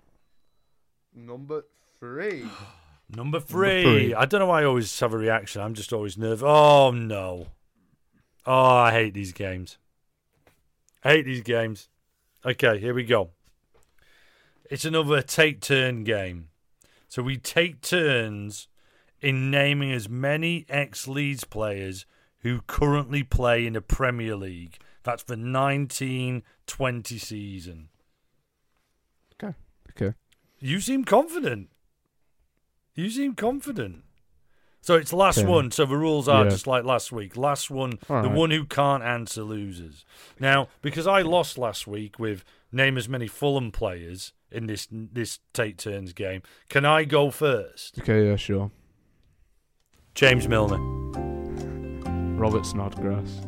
Number 1.13 1.65
three. 1.99 2.45
Number 3.09 3.41
three. 3.41 3.83
three. 3.83 4.13
I 4.13 4.25
don't 4.25 4.39
know 4.39 4.45
why 4.45 4.61
I 4.61 4.65
always 4.65 4.97
have 4.99 5.13
a 5.13 5.17
reaction. 5.17 5.61
I'm 5.61 5.73
just 5.73 5.91
always 5.91 6.17
nervous. 6.17 6.43
Oh 6.45 6.91
no. 6.91 7.47
Oh, 8.45 8.75
I 8.75 8.91
hate 8.91 9.13
these 9.13 9.33
games. 9.33 9.77
I 11.03 11.09
hate 11.09 11.25
these 11.25 11.41
games. 11.41 11.89
Okay, 12.45 12.79
here 12.79 12.93
we 12.93 13.03
go. 13.03 13.31
It's 14.69 14.85
another 14.85 15.21
take 15.21 15.59
turn 15.59 16.05
game. 16.05 16.47
So 17.09 17.21
we 17.21 17.37
take 17.37 17.81
turns 17.81 18.69
in 19.19 19.51
naming 19.51 19.91
as 19.91 20.07
many 20.07 20.65
ex 20.69 21.09
Leeds 21.09 21.43
players 21.43 22.05
who 22.39 22.61
currently 22.67 23.23
play 23.23 23.65
in 23.65 23.73
the 23.73 23.81
Premier 23.81 24.35
League. 24.35 24.77
That's 25.03 25.23
the 25.23 25.33
1920 25.33 27.17
season. 27.17 27.89
Okay. 29.41 29.53
Okay. 29.91 30.15
You 30.59 30.79
seem 30.79 31.03
confident. 31.05 31.69
You 32.95 33.09
seem 33.09 33.35
confident. 33.35 34.03
So 34.81 34.95
it's 34.95 35.11
last 35.13 35.39
Okay. 35.39 35.47
one. 35.47 35.71
So 35.71 35.85
the 35.85 35.97
rules 35.97 36.27
are 36.27 36.43
Yeah. 36.45 36.49
just 36.49 36.65
like 36.65 36.83
last 36.83 37.11
week. 37.11 37.35
Last 37.35 37.69
one, 37.69 37.99
All 38.09 38.21
the 38.21 38.29
right. 38.29 38.37
one 38.37 38.51
who 38.51 38.65
can't 38.65 39.03
answer 39.03 39.43
loses. 39.43 40.05
Now, 40.39 40.69
because 40.81 41.05
I 41.07 41.21
lost 41.21 41.57
last 41.57 41.87
week 41.87 42.17
with 42.19 42.43
name 42.71 42.97
as 42.97 43.07
many 43.09 43.27
Fulham 43.27 43.71
players 43.71 44.33
in 44.51 44.65
this 44.67 44.87
this 44.91 45.39
take 45.53 45.77
turns 45.77 46.13
game, 46.13 46.41
can 46.69 46.85
I 46.85 47.03
go 47.03 47.29
first? 47.31 47.99
Okay. 47.99 48.27
Yeah. 48.29 48.35
Sure. 48.37 48.71
James 50.15 50.47
Milner, 50.47 50.79
Robert 52.39 52.65
Snodgrass. 52.65 53.41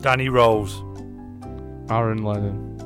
Danny 0.00 0.28
Rose, 0.28 0.76
Aaron 1.90 2.22
Lennon. 2.22 2.76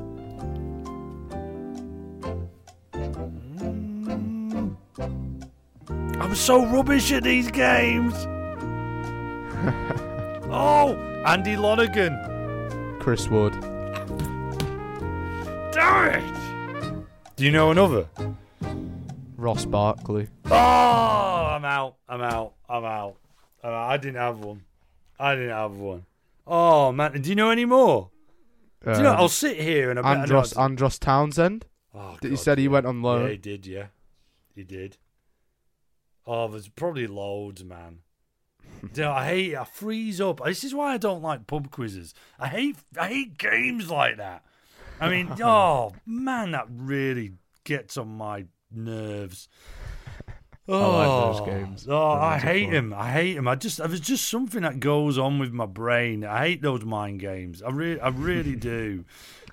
I'm 6.33 6.37
so 6.37 6.65
rubbish 6.65 7.11
at 7.11 7.21
these 7.21 7.51
games. 7.51 8.15
oh, 10.51 10.97
Andy 11.27 11.55
Lonergan. 11.55 12.97
Chris 12.99 13.27
Wood. 13.27 13.53
Damn 15.71 16.23
it! 16.23 17.05
Do 17.35 17.45
you 17.45 17.51
know 17.51 17.69
another? 17.69 18.07
Ross 19.37 19.65
Barkley. 19.65 20.27
Oh, 20.45 20.55
I'm 20.55 21.65
out. 21.65 21.97
I'm 22.09 22.23
out. 22.23 22.53
I'm 22.67 22.83
out. 22.83 23.15
I'm 23.63 23.69
out. 23.69 23.89
I 23.91 23.97
didn't 23.97 24.15
have 24.15 24.39
one. 24.39 24.63
I 25.19 25.35
didn't 25.35 25.51
have 25.51 25.77
one. 25.77 26.03
Oh 26.47 26.91
man, 26.91 27.21
do 27.21 27.29
you 27.29 27.35
know 27.35 27.51
any 27.51 27.65
more? 27.65 28.09
Do 28.83 28.89
you 28.93 29.03
know? 29.03 29.11
Um, 29.11 29.17
I'll 29.17 29.29
sit 29.29 29.59
here 29.59 29.91
and 29.91 29.99
I 29.99 30.01
bet 30.01 30.11
I 30.11 30.15
know 30.15 30.21
Andros 30.21 30.53
Andros 30.53 30.97
Townsend. 30.97 31.67
Oh, 31.93 32.17
That 32.19 32.27
you 32.27 32.37
said 32.37 32.57
he 32.57 32.63
yeah. 32.63 32.71
went 32.71 32.87
on 32.87 33.03
loan. 33.03 33.17
Yeah, 33.17 33.21
loan. 33.21 33.31
he 33.33 33.37
did. 33.37 33.67
Yeah, 33.67 33.85
he 34.55 34.63
did. 34.63 34.97
Oh, 36.25 36.47
there's 36.47 36.69
probably 36.69 37.07
loads, 37.07 37.63
man. 37.63 37.99
Know, 38.95 39.11
I 39.11 39.25
hate. 39.27 39.55
I 39.55 39.63
freeze 39.63 40.19
up. 40.19 40.41
This 40.43 40.63
is 40.63 40.73
why 40.75 40.93
I 40.93 40.97
don't 40.97 41.21
like 41.21 41.47
pub 41.47 41.71
quizzes. 41.71 42.13
I 42.39 42.47
hate. 42.47 42.77
I 42.97 43.07
hate 43.07 43.37
games 43.37 43.89
like 43.89 44.17
that. 44.17 44.43
I 44.99 45.09
mean, 45.09 45.29
oh 45.43 45.93
man, 46.05 46.51
that 46.51 46.67
really 46.69 47.33
gets 47.63 47.97
on 47.97 48.09
my 48.09 48.45
nerves. 48.71 49.47
Oh, 50.67 50.91
like 50.91 51.37
those 51.37 51.47
games. 51.47 51.87
Oh, 51.89 52.11
I 52.11 52.37
hate 52.37 52.65
fun. 52.65 52.73
him. 52.73 52.93
I 52.93 53.11
hate 53.11 53.35
him. 53.35 53.47
I 53.47 53.55
just 53.55 53.77
there's 53.77 53.99
just 53.99 54.29
something 54.29 54.61
that 54.61 54.79
goes 54.79 55.17
on 55.17 55.39
with 55.39 55.51
my 55.51 55.65
brain. 55.65 56.23
I 56.23 56.47
hate 56.47 56.61
those 56.61 56.85
mind 56.85 57.19
games. 57.19 57.61
I 57.61 57.69
really, 57.69 57.99
I 57.99 58.09
really 58.09 58.55
do. 58.57 59.03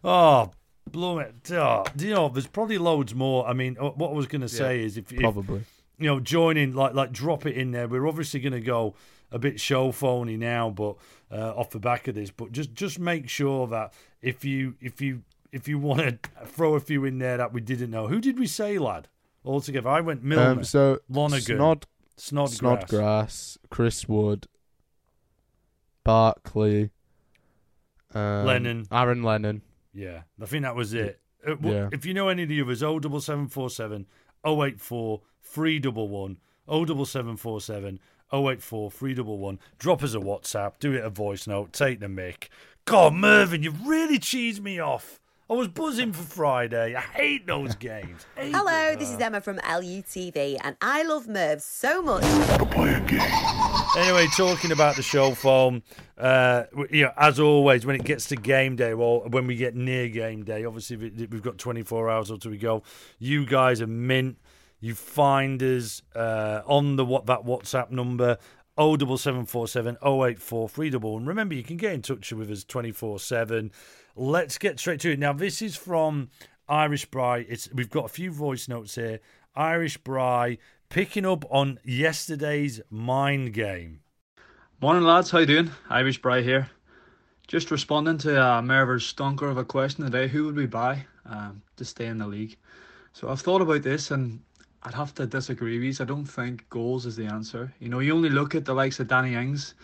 Oh, 0.04 0.52
blow 0.90 1.18
it. 1.18 1.34
Oh, 1.50 1.84
do 1.96 2.06
you 2.06 2.14
know? 2.14 2.28
There's 2.28 2.46
probably 2.46 2.78
loads 2.78 3.14
more. 3.14 3.46
I 3.46 3.54
mean, 3.54 3.76
uh, 3.80 3.90
what 3.90 4.10
I 4.10 4.14
was 4.14 4.26
going 4.26 4.42
to 4.42 4.48
say 4.48 4.82
is 4.82 4.96
if, 4.96 5.12
if 5.12 5.20
Probably. 5.20 5.64
You 6.00 6.06
know, 6.06 6.18
join 6.18 6.56
in, 6.56 6.74
like, 6.74 6.94
like 6.94 7.12
drop 7.12 7.46
it 7.46 7.56
in 7.56 7.70
there. 7.72 7.86
We're 7.86 8.08
obviously 8.08 8.40
going 8.40 8.54
to 8.54 8.60
go 8.60 8.94
a 9.30 9.38
bit 9.38 9.60
show 9.60 9.92
phony 9.92 10.36
now, 10.36 10.70
but 10.70 10.96
uh, 11.30 11.52
off 11.54 11.70
the 11.70 11.78
back 11.78 12.08
of 12.08 12.14
this, 12.16 12.30
but 12.32 12.50
just 12.50 12.74
just 12.74 12.98
make 12.98 13.28
sure 13.28 13.68
that 13.68 13.92
if 14.22 14.44
you 14.44 14.74
if 14.80 15.00
you 15.00 15.22
if 15.52 15.68
you 15.68 15.78
want 15.78 16.00
to 16.00 16.18
throw 16.46 16.74
a 16.74 16.80
few 16.80 17.04
in 17.04 17.18
there 17.18 17.36
that 17.36 17.52
we 17.52 17.60
didn't 17.60 17.90
know, 17.90 18.08
who 18.08 18.20
did 18.20 18.38
we 18.38 18.46
say, 18.48 18.78
lad? 18.78 19.06
Altogether, 19.44 19.88
I 19.88 20.00
went 20.00 20.22
Milner, 20.24 20.50
Um, 20.60 20.64
so 20.64 20.98
Lonergan, 21.08 21.58
Snod 21.58 21.84
Snodgrass. 22.16 22.58
Snodgrass, 22.58 23.58
Chris 23.70 24.08
Wood, 24.08 24.46
Barkley, 26.04 26.90
um, 28.14 28.46
Lennon. 28.46 28.86
Aaron 28.90 29.22
Lennon. 29.22 29.62
Yeah, 29.94 30.22
I 30.40 30.46
think 30.46 30.62
that 30.64 30.74
was 30.76 30.92
it. 30.94 31.20
Uh, 31.46 31.56
Yeah. 31.62 31.88
If 31.92 32.04
you 32.04 32.14
know 32.14 32.28
any 32.28 32.42
of 32.44 32.48
the 32.48 32.60
others, 32.60 32.80
07747 32.80 34.06
084 34.44 35.20
311 35.42 36.38
07747 36.68 38.00
084 38.32 38.90
311. 38.90 39.58
Drop 39.78 40.02
us 40.02 40.14
a 40.14 40.18
WhatsApp, 40.18 40.74
do 40.78 40.92
it 40.92 41.04
a 41.04 41.10
voice 41.10 41.46
note, 41.46 41.72
take 41.72 42.00
the 42.00 42.08
mic. 42.08 42.50
God, 42.84 43.14
Mervyn, 43.14 43.62
you've 43.62 43.86
really 43.86 44.18
cheesed 44.18 44.60
me 44.60 44.78
off. 44.78 45.19
I 45.50 45.54
was 45.54 45.66
buzzing 45.66 46.12
for 46.12 46.22
Friday. 46.22 46.94
I 46.94 47.00
hate 47.00 47.44
those 47.44 47.74
games. 47.74 48.24
Hate 48.36 48.54
Hello, 48.54 48.90
them. 48.90 48.98
this 49.00 49.10
is 49.10 49.18
Emma 49.18 49.40
from 49.40 49.56
LUTV, 49.58 50.58
and 50.62 50.76
I 50.80 51.02
love 51.02 51.26
Merv 51.26 51.60
so 51.60 52.00
much. 52.00 52.22
Anyway, 53.96 54.26
talking 54.36 54.70
about 54.70 54.94
the 54.94 55.02
show 55.02 55.34
form, 55.34 55.82
uh, 56.16 56.64
you 56.90 57.02
know, 57.06 57.12
as 57.16 57.40
always, 57.40 57.84
when 57.84 57.96
it 57.96 58.04
gets 58.04 58.26
to 58.26 58.36
game 58.36 58.76
day, 58.76 58.92
or 58.92 59.22
when 59.28 59.48
we 59.48 59.56
get 59.56 59.74
near 59.74 60.08
game 60.08 60.44
day, 60.44 60.64
obviously 60.64 60.96
we- 60.96 61.26
we've 61.26 61.42
got 61.42 61.58
24 61.58 62.08
hours 62.08 62.30
or 62.30 62.34
until 62.34 62.52
we 62.52 62.58
go. 62.58 62.84
You 63.18 63.44
guys 63.44 63.82
are 63.82 63.88
mint. 63.88 64.38
You 64.78 64.94
find 64.94 65.60
us 65.62 66.00
uh, 66.14 66.62
on 66.64 66.94
the 66.94 67.04
what 67.04 67.26
that 67.26 67.40
WhatsApp 67.40 67.90
number. 67.90 68.38
07747 68.78 69.98
084 70.00 70.68
311. 70.68 71.26
Remember, 71.26 71.54
you 71.54 71.62
can 71.64 71.76
get 71.76 71.92
in 71.92 72.00
touch 72.00 72.32
with 72.32 72.50
us 72.50 72.64
24 72.64 73.18
7. 73.18 73.72
Let's 74.16 74.58
get 74.58 74.78
straight 74.80 75.00
to 75.00 75.12
it. 75.12 75.18
Now, 75.18 75.32
this 75.32 75.62
is 75.62 75.76
from 75.76 76.30
Irish 76.68 77.06
Bry. 77.06 77.46
It's 77.48 77.72
We've 77.72 77.90
got 77.90 78.06
a 78.06 78.08
few 78.08 78.32
voice 78.32 78.68
notes 78.68 78.96
here. 78.96 79.20
Irish 79.54 79.98
Bry 79.98 80.58
picking 80.88 81.24
up 81.24 81.44
on 81.50 81.78
yesterday's 81.84 82.80
mind 82.90 83.52
game. 83.52 84.00
Morning 84.80 85.04
lads, 85.04 85.30
how 85.30 85.38
you 85.38 85.46
doing? 85.46 85.70
Irish 85.88 86.20
Bry 86.20 86.42
here. 86.42 86.68
Just 87.46 87.70
responding 87.70 88.18
to 88.18 88.40
uh, 88.40 88.62
Merver's 88.62 89.12
stonker 89.12 89.50
of 89.50 89.58
a 89.58 89.64
question 89.64 90.04
today. 90.04 90.28
Who 90.28 90.44
would 90.46 90.56
we 90.56 90.66
buy 90.66 91.04
um, 91.26 91.62
to 91.76 91.84
stay 91.84 92.06
in 92.06 92.18
the 92.18 92.26
league? 92.26 92.56
So 93.12 93.28
I've 93.28 93.40
thought 93.40 93.60
about 93.60 93.82
this 93.82 94.10
and 94.10 94.40
I'd 94.82 94.94
have 94.94 95.14
to 95.16 95.26
disagree 95.26 95.78
with 95.78 95.98
you. 95.98 96.04
I 96.04 96.06
don't 96.06 96.24
think 96.24 96.68
goals 96.70 97.06
is 97.06 97.16
the 97.16 97.26
answer. 97.26 97.72
You 97.80 97.88
know, 97.88 97.98
you 98.00 98.14
only 98.14 98.30
look 98.30 98.54
at 98.54 98.64
the 98.64 98.74
likes 98.74 99.00
of 99.00 99.08
Danny 99.08 99.34
Ings, 99.34 99.74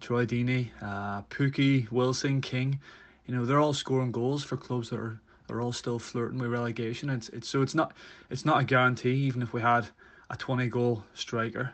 Troy 0.00 0.26
Deeney, 0.26 0.70
uh, 0.82 1.22
Pukki, 1.22 1.90
Wilson, 1.90 2.40
King. 2.40 2.80
You 3.26 3.34
know, 3.34 3.44
they're 3.44 3.60
all 3.60 3.72
scoring 3.72 4.12
goals 4.12 4.44
for 4.44 4.56
clubs 4.56 4.90
that 4.90 4.98
are, 4.98 5.20
are 5.50 5.60
all 5.60 5.72
still 5.72 5.98
flirting 5.98 6.38
with 6.38 6.50
relegation. 6.50 7.10
It's 7.10 7.28
it's 7.30 7.48
so 7.48 7.62
it's 7.62 7.74
not 7.74 7.92
it's 8.30 8.44
not 8.44 8.60
a 8.60 8.64
guarantee 8.64 9.14
even 9.14 9.42
if 9.42 9.52
we 9.52 9.60
had 9.60 9.86
a 10.30 10.36
20 10.36 10.68
goal 10.68 11.04
striker. 11.14 11.72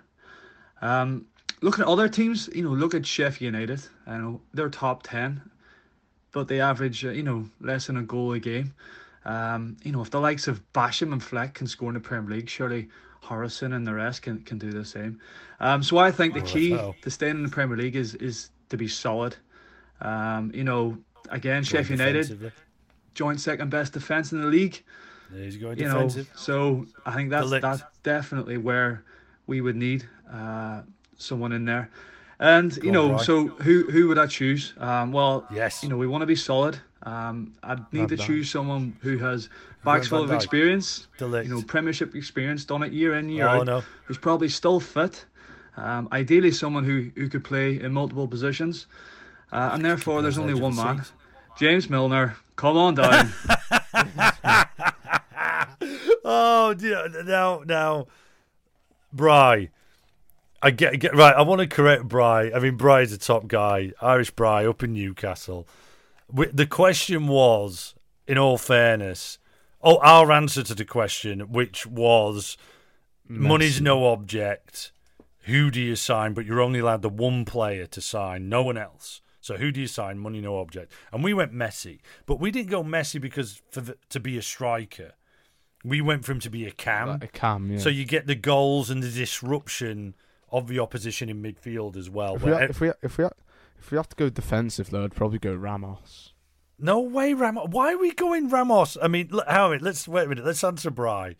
Um, 0.83 1.27
looking 1.61 1.83
at 1.83 1.89
other 1.89 2.09
teams, 2.09 2.49
you 2.55 2.63
know, 2.63 2.71
look 2.71 2.95
at 2.95 3.07
Sheffield 3.07 3.55
United. 3.55 3.83
I 4.07 4.19
know 4.19 4.41
they're 4.55 4.71
top 4.71 5.03
ten, 5.03 5.43
but 6.33 6.49
they 6.49 6.61
average, 6.61 7.05
uh, 7.05 7.11
you 7.11 7.23
know, 7.23 7.49
less 7.61 7.87
than 7.87 7.97
a 7.97 8.03
goal 8.03 8.33
a 8.33 8.39
game. 8.39 8.73
Um, 9.25 9.77
you 9.83 9.93
know, 9.93 10.01
if 10.01 10.11
the 10.11 10.21
likes 10.21 10.49
of 10.49 10.63
Basham 10.73 11.13
and 11.13 11.23
Fleck 11.23 11.55
can 11.55 11.67
score 11.67 11.89
in 11.89 11.95
the 11.95 12.01
Premier 12.01 12.37
League, 12.37 12.49
surely 12.49 12.89
Harrison 13.23 13.75
and 13.75 13.87
the 13.87 13.95
rest 13.95 14.23
can, 14.23 14.41
can 14.43 14.59
do 14.59 14.71
the 14.71 14.85
same. 14.85 15.21
Um, 15.61 15.83
so 15.83 15.99
I 15.99 16.11
think 16.11 16.35
the 16.35 16.41
key 16.41 16.71
to 17.03 17.11
staying 17.11 17.37
in 17.37 17.43
the 17.43 17.51
Premier 17.51 17.77
League 17.77 17.97
is 17.97 18.15
is 18.15 18.51
to 18.71 18.77
be 18.77 18.89
solid. 18.89 19.37
Um, 20.01 20.51
you 20.55 20.65
know, 20.65 20.97
again, 21.29 21.63
Sheffield 21.63 21.99
United 22.01 22.53
joint 23.15 23.41
second 23.41 23.71
best 23.71 23.93
defense 23.93 24.33
in 24.33 24.41
the 24.41 24.47
league 24.47 24.83
He's 25.35 25.57
going 25.57 25.79
you 25.79 25.87
know, 25.89 26.09
so 26.35 26.87
I 27.07 27.15
think 27.15 27.31
that's 27.31 27.51
that's 27.51 27.83
definitely 28.03 28.57
where 28.57 29.05
we 29.47 29.61
would 29.61 29.77
need 29.77 30.05
uh, 30.33 30.83
someone 31.19 31.53
in 31.53 31.65
there. 31.65 31.89
And 32.41 32.77
you 32.83 32.91
know, 32.91 33.17
so 33.19 33.47
who 33.47 33.85
who 33.91 34.09
would 34.09 34.19
I 34.19 34.27
choose? 34.27 34.75
Um, 34.79 35.13
well, 35.13 35.47
Yes. 35.53 35.83
you 35.85 35.89
know, 35.89 35.97
we 35.97 36.07
want 36.09 36.23
to 36.23 36.27
be 36.27 36.35
solid. 36.35 36.79
Um, 37.05 37.55
I'd 37.63 37.79
need 37.93 38.09
Van 38.09 38.09
to 38.09 38.17
Dijk. 38.17 38.27
choose 38.27 38.51
someone 38.51 38.97
who 39.03 39.19
has 39.19 39.49
bags 39.85 40.09
full 40.09 40.25
of 40.25 40.33
experience, 40.33 41.07
de 41.19 41.25
Ligt. 41.27 41.45
you 41.45 41.51
know, 41.51 41.63
Premiership 41.63 42.15
experience, 42.17 42.65
done 42.65 42.83
it 42.83 42.93
year 42.93 43.15
in 43.15 43.29
year 43.29 43.47
Oh, 43.47 43.61
out, 43.61 43.67
no. 43.67 43.83
who's 44.07 44.19
probably 44.19 44.49
still 44.49 44.81
fit. 44.81 45.25
Um, 45.77 46.09
ideally, 46.13 46.51
someone 46.51 46.83
who 46.85 47.11
who 47.15 47.29
could 47.29 47.45
play 47.45 47.81
in 47.81 47.93
multiple 47.93 48.27
positions. 48.27 48.87
Uh, 49.53 49.71
and 49.73 49.85
therefore, 49.85 50.23
there's 50.23 50.39
only 50.39 50.55
one 50.55 50.77
man. 50.77 51.05
James 51.59 51.91
Milner. 51.91 52.37
Come 52.57 52.77
on 52.77 52.95
down. 52.95 53.33
Oh, 56.25 56.75
dear. 56.75 57.09
now, 57.25 57.63
now, 57.67 58.07
Bry. 59.13 59.71
I 60.63 60.71
get, 60.71 61.01
get 61.01 61.17
right. 61.17 61.35
I 61.35 61.43
want 61.43 61.61
to 61.61 61.67
correct 61.67 62.07
Bry. 62.07 62.53
I 62.53 62.59
mean, 62.61 62.77
Bry 62.77 63.01
is 63.01 63.13
a 63.13 63.19
top 63.19 63.49
guy, 63.49 63.93
Irish 64.01 64.31
Bry 64.31 64.67
up 64.67 64.83
in 64.83 64.93
Newcastle. 64.93 65.67
Wi- 66.31 66.53
The 66.55 66.67
question 66.67 67.27
was, 67.27 67.95
in 68.29 68.37
all 68.39 68.59
fairness, 68.59 69.39
oh, 69.83 69.99
our 69.99 70.31
answer 70.31 70.63
to 70.63 70.75
the 70.75 70.85
question, 70.85 71.51
which 71.51 71.87
was, 71.87 72.57
money's 73.27 73.81
no 73.81 74.07
object. 74.13 74.93
Who 75.45 75.71
do 75.71 75.81
you 75.81 75.97
sign? 75.97 76.35
But 76.35 76.45
you're 76.45 76.61
only 76.61 76.81
allowed 76.81 77.03
the 77.03 77.09
one 77.09 77.45
player 77.47 77.87
to 77.87 78.01
sign, 78.01 78.49
no 78.51 78.63
one 78.63 78.77
else. 78.77 79.23
So 79.41 79.57
who 79.57 79.71
do 79.73 79.81
you 79.81 79.87
sign? 79.87 80.19
Money, 80.19 80.41
no 80.41 80.59
object. 80.59 80.93
And 81.13 81.25
we 81.25 81.33
went 81.35 81.53
Messi, 81.55 82.01
but 82.27 82.39
we 82.41 82.51
didn't 82.51 82.71
go 82.71 82.83
Messi 82.85 83.21
because 83.21 83.63
for 83.71 83.81
the, 83.81 83.97
to 84.11 84.21
be 84.21 84.37
a 84.39 84.43
striker. 84.43 85.13
We 85.83 86.03
went 86.03 86.27
for 86.27 86.33
him 86.33 86.41
to 86.41 86.51
be 86.51 86.67
a 86.67 86.71
cam. 86.71 87.09
Like 87.09 87.25
a 87.25 87.29
cam, 87.29 87.73
yeah. 87.73 87.79
So 87.79 87.89
you 87.89 88.05
get 88.05 88.27
the 88.27 88.35
goals 88.35 88.91
and 88.91 89.03
the 89.03 89.09
disruption 89.11 90.15
of 90.53 90.69
the 90.69 90.79
opposition 90.79 91.29
in 91.31 91.43
midfield 91.43 91.97
as 91.97 92.11
well. 92.11 92.37
if 92.37 92.43
we, 92.45 92.51
where 92.51 92.61
ha- 92.61 92.67
if 92.69 92.81
we 92.81 92.93
if 93.03 93.17
we 93.19 93.25
ha- 93.25 93.31
if 93.79 93.91
we 93.91 93.97
have 93.97 94.09
to 94.11 94.17
go 94.17 94.29
defensive 94.29 94.91
though, 94.91 95.05
I'd 95.05 95.15
probably 95.15 95.39
go 95.39 95.55
Ramos. 95.55 96.35
No 96.79 97.01
way, 97.01 97.33
Ramos. 97.35 97.69
Why 97.71 97.95
are 97.95 97.99
we 97.99 98.13
going 98.13 98.49
Ramos? 98.51 98.99
I 99.03 99.09
mean, 99.09 99.29
look, 99.31 99.47
Howard, 99.49 99.81
let's 99.83 100.07
wait 100.07 100.25
a 100.27 100.29
minute. 100.29 100.45
Let's 100.45 100.63
answer 100.65 100.91
Bry. 100.91 101.37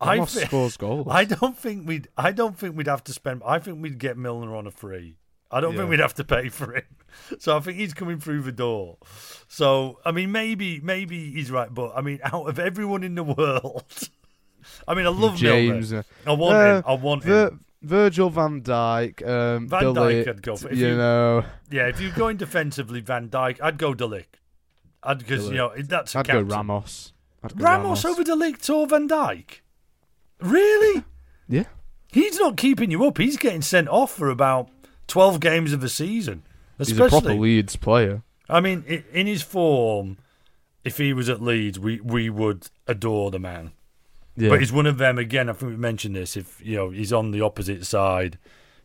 I, 0.00 0.14
Ramos 0.16 0.32
scores 0.32 0.76
goals. 0.78 1.06
I 1.08 1.24
don't 1.24 1.56
think 1.56 1.86
we'd. 1.86 2.08
I 2.16 2.32
don't 2.32 2.58
think 2.58 2.76
we'd 2.76 2.86
have 2.88 3.04
to 3.04 3.12
spend. 3.12 3.42
I 3.46 3.60
think 3.60 3.80
we'd 3.82 3.98
get 3.98 4.16
Milner 4.16 4.56
on 4.56 4.66
a 4.66 4.70
free. 4.72 5.16
I 5.50 5.60
don't 5.60 5.76
think 5.76 5.88
we'd 5.90 6.00
have 6.00 6.14
to 6.14 6.24
pay 6.24 6.48
for 6.48 6.74
him. 6.74 6.82
So 7.38 7.56
I 7.56 7.60
think 7.60 7.78
he's 7.78 7.94
coming 7.94 8.20
through 8.20 8.42
the 8.42 8.52
door. 8.52 8.98
So 9.48 9.98
I 10.04 10.12
mean, 10.12 10.30
maybe 10.32 10.80
maybe 10.80 11.32
he's 11.32 11.50
right, 11.50 11.72
but 11.72 11.92
I 11.96 12.00
mean, 12.00 12.20
out 12.22 12.48
of 12.48 12.58
everyone 12.58 13.02
in 13.02 13.14
the 13.14 13.24
world, 13.24 13.84
I 14.88 14.94
mean, 14.94 15.06
I 15.06 15.10
love 15.10 15.36
James. 15.36 15.92
Milner. 15.92 16.04
uh, 16.26 16.30
I 16.30 16.34
want 16.34 16.56
uh, 16.56 16.76
him. 16.76 16.82
I 16.86 16.94
want 16.94 17.22
Vir- 17.24 17.48
him. 17.48 17.64
Virgil 17.82 18.30
van 18.30 18.62
Dijk. 18.62 19.22
Um, 19.26 19.68
Van 19.68 19.94
Dijk, 19.94 20.28
I'd 20.28 20.42
go 20.42 20.56
for. 20.56 20.72
You, 20.72 20.88
you- 20.88 20.96
know, 20.96 21.44
Yeah, 21.70 21.88
if 21.88 22.00
you're 22.00 22.12
going 22.12 22.36
defensively, 22.36 23.00
Van 23.00 23.28
Dijk, 23.28 23.60
I'd 23.60 23.78
go 23.78 23.94
de 23.94 24.06
Ligt. 24.06 24.40
I'd 25.02 25.18
because 25.18 25.48
you 25.48 25.56
know 25.56 25.72
that's 25.76 26.14
a 26.14 26.18
I'd 26.18 26.26
go. 26.26 26.40
Ramos. 26.42 27.12
I'd 27.42 27.56
go 27.56 27.64
Ramos 27.64 28.04
over 28.04 28.24
de 28.24 28.34
Ligt 28.36 28.68
or 28.70 28.86
Van 28.86 29.08
Dijk. 29.08 29.60
Really? 30.40 31.04
Yeah. 31.48 31.64
He's 32.10 32.40
not 32.40 32.56
keeping 32.56 32.90
you 32.90 33.04
up. 33.06 33.18
He's 33.18 33.36
getting 33.36 33.62
sent 33.62 33.88
off 33.88 34.10
for 34.10 34.30
about 34.30 34.68
twelve 35.06 35.38
games 35.38 35.72
of 35.72 35.80
the 35.80 35.88
season. 35.88 36.42
He's 36.78 36.92
a 36.92 36.94
proper 36.94 37.16
Especially, 37.16 37.38
Leeds 37.38 37.76
player. 37.76 38.22
I 38.48 38.60
mean, 38.60 38.84
in 39.12 39.26
his 39.26 39.42
form, 39.42 40.18
if 40.84 40.98
he 40.98 41.12
was 41.12 41.28
at 41.28 41.42
Leeds, 41.42 41.78
we 41.78 42.00
we 42.00 42.30
would 42.30 42.68
adore 42.86 43.30
the 43.30 43.38
man. 43.38 43.72
Yeah. 44.36 44.50
But 44.50 44.60
he's 44.60 44.72
one 44.72 44.86
of 44.86 44.98
them 44.98 45.18
again. 45.18 45.48
I 45.48 45.54
think 45.54 45.70
we 45.70 45.76
mentioned 45.76 46.14
this. 46.14 46.36
If 46.36 46.64
you 46.64 46.76
know 46.76 46.90
he's 46.90 47.12
on 47.12 47.30
the 47.30 47.40
opposite 47.40 47.86
side, 47.86 48.38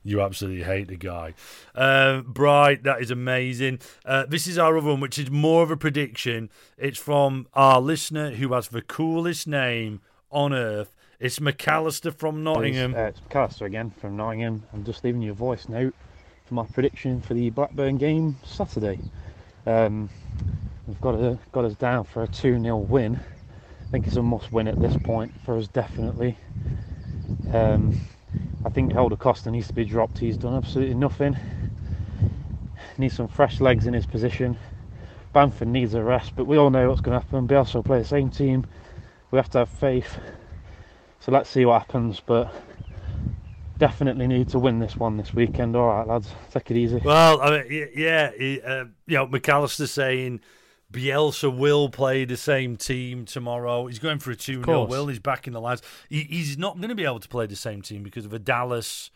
you 0.03 0.21
absolutely 0.21 0.63
hate 0.63 0.87
the 0.87 0.95
guy. 0.95 1.33
Uh, 1.75 2.21
Bright, 2.21 2.83
that 2.83 3.01
is 3.01 3.11
amazing. 3.11 3.79
Uh, 4.05 4.25
this 4.25 4.47
is 4.47 4.57
our 4.57 4.77
other 4.77 4.91
one, 4.91 4.99
which 4.99 5.19
is 5.19 5.29
more 5.29 5.63
of 5.63 5.71
a 5.71 5.77
prediction. 5.77 6.49
It's 6.77 6.97
from 6.97 7.47
our 7.53 7.81
listener 7.81 8.31
who 8.31 8.53
has 8.53 8.69
the 8.69 8.81
coolest 8.81 9.47
name 9.47 10.01
on 10.31 10.53
earth. 10.53 10.95
It's 11.19 11.37
McAllister 11.37 12.15
from 12.15 12.43
Nottingham. 12.43 12.95
Uh, 12.95 13.01
it's 13.01 13.19
McAllister 13.19 13.67
again 13.67 13.91
from 13.91 14.17
Nottingham. 14.17 14.63
I'm 14.73 14.83
just 14.83 15.03
leaving 15.03 15.21
you 15.21 15.31
a 15.31 15.35
voice 15.35 15.69
note 15.69 15.93
my 16.51 16.65
prediction 16.65 17.21
for 17.21 17.33
the 17.33 17.49
Blackburn 17.49 17.97
game 17.97 18.37
Saturday. 18.43 18.99
Um, 19.65 20.09
we've 20.85 20.99
got, 20.99 21.15
a, 21.15 21.39
got 21.51 21.65
us 21.65 21.75
down 21.75 22.03
for 22.03 22.23
a 22.23 22.27
2 22.27 22.61
0 22.61 22.77
win. 22.77 23.17
I 23.17 23.91
think 23.91 24.07
it's 24.07 24.17
a 24.17 24.21
must 24.21 24.51
win 24.51 24.67
at 24.67 24.79
this 24.79 24.95
point 25.03 25.31
for 25.45 25.57
us, 25.57 25.67
definitely. 25.67 26.37
Um, 27.53 27.99
I 28.65 28.69
think 28.69 28.93
Helder 28.93 29.15
Costa 29.15 29.49
needs 29.49 29.67
to 29.67 29.73
be 29.73 29.85
dropped. 29.85 30.17
He's 30.17 30.37
done 30.37 30.55
absolutely 30.55 30.95
nothing. 30.95 31.35
Needs 32.97 33.15
some 33.15 33.27
fresh 33.27 33.59
legs 33.59 33.87
in 33.87 33.93
his 33.93 34.05
position. 34.05 34.57
Bamford 35.33 35.69
needs 35.69 35.93
a 35.93 36.03
rest, 36.03 36.33
but 36.35 36.45
we 36.45 36.57
all 36.57 36.69
know 36.69 36.89
what's 36.89 37.01
going 37.01 37.17
to 37.17 37.25
happen. 37.25 37.47
Bielsa 37.47 37.75
will 37.75 37.83
play 37.83 37.99
the 37.99 38.07
same 38.07 38.29
team. 38.29 38.65
We 39.31 39.37
have 39.37 39.49
to 39.51 39.59
have 39.59 39.69
faith. 39.69 40.19
So 41.21 41.31
let's 41.31 41.49
see 41.49 41.65
what 41.65 41.79
happens. 41.79 42.19
But 42.19 42.53
definitely 43.81 44.27
need 44.27 44.47
to 44.49 44.59
win 44.59 44.77
this 44.77 44.95
one 44.95 45.17
this 45.17 45.33
weekend. 45.33 45.75
All 45.75 45.87
right, 45.87 46.07
lads, 46.07 46.29
take 46.51 46.69
it 46.69 46.77
easy. 46.77 47.01
Well, 47.03 47.41
I 47.41 47.63
mean, 47.63 47.89
yeah, 47.95 48.29
he, 48.37 48.61
uh, 48.61 48.85
you 49.07 49.17
know, 49.17 49.25
McAllister 49.25 49.89
saying 49.89 50.39
Bielsa 50.93 51.55
will 51.57 51.89
play 51.89 52.23
the 52.25 52.37
same 52.37 52.77
team 52.77 53.25
tomorrow. 53.25 53.87
He's 53.87 53.97
going 53.97 54.19
for 54.19 54.29
a 54.29 54.35
2 54.35 54.63
0 54.63 54.85
will. 54.85 55.07
He's 55.07 55.17
backing 55.19 55.53
the 55.53 55.59
lads. 55.61 55.81
He, 56.09 56.21
he's 56.25 56.59
not 56.59 56.77
going 56.77 56.89
to 56.89 56.95
be 56.95 57.05
able 57.05 57.19
to 57.21 57.27
play 57.27 57.47
the 57.47 57.55
same 57.55 57.81
team 57.81 58.03
because 58.03 58.23
of 58.23 58.33
a 58.33 58.39
Dallas 58.39 59.09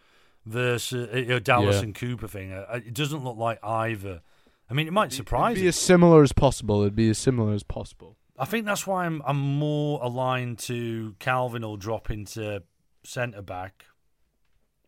versus 0.48 1.08
uh, 1.30 1.40
Dallas 1.44 1.76
Yeah. 1.78 1.84
and 1.84 1.94
Cooper 1.96 2.28
thing. 2.28 2.52
Uh, 2.52 2.66
it 2.86 2.94
doesn't 2.96 3.24
look 3.24 3.38
like 3.38 3.60
either. 3.64 4.22
I 4.68 4.74
mean, 4.74 4.88
it 4.88 4.94
might 4.94 5.14
surprise 5.14 5.52
It'd 5.52 5.56
be 5.58 5.64
you. 5.64 5.70
as 5.70 5.76
similar 5.76 6.24
as 6.24 6.34
possible. 6.34 6.82
It'd 6.82 6.96
be 6.96 7.10
as 7.10 7.20
similar 7.20 7.54
as 7.54 7.62
possible. 7.62 8.18
I 8.38 8.46
think 8.46 8.66
that's 8.66 8.88
why 8.88 9.06
I'm 9.06 9.22
I'm 9.26 9.38
more 9.38 10.00
aligned 10.04 10.58
to 10.60 11.16
Kalvin 11.20 11.62
will 11.62 11.78
drop 11.78 12.10
into 12.10 12.64
centre 13.04 13.42
back, 13.44 13.86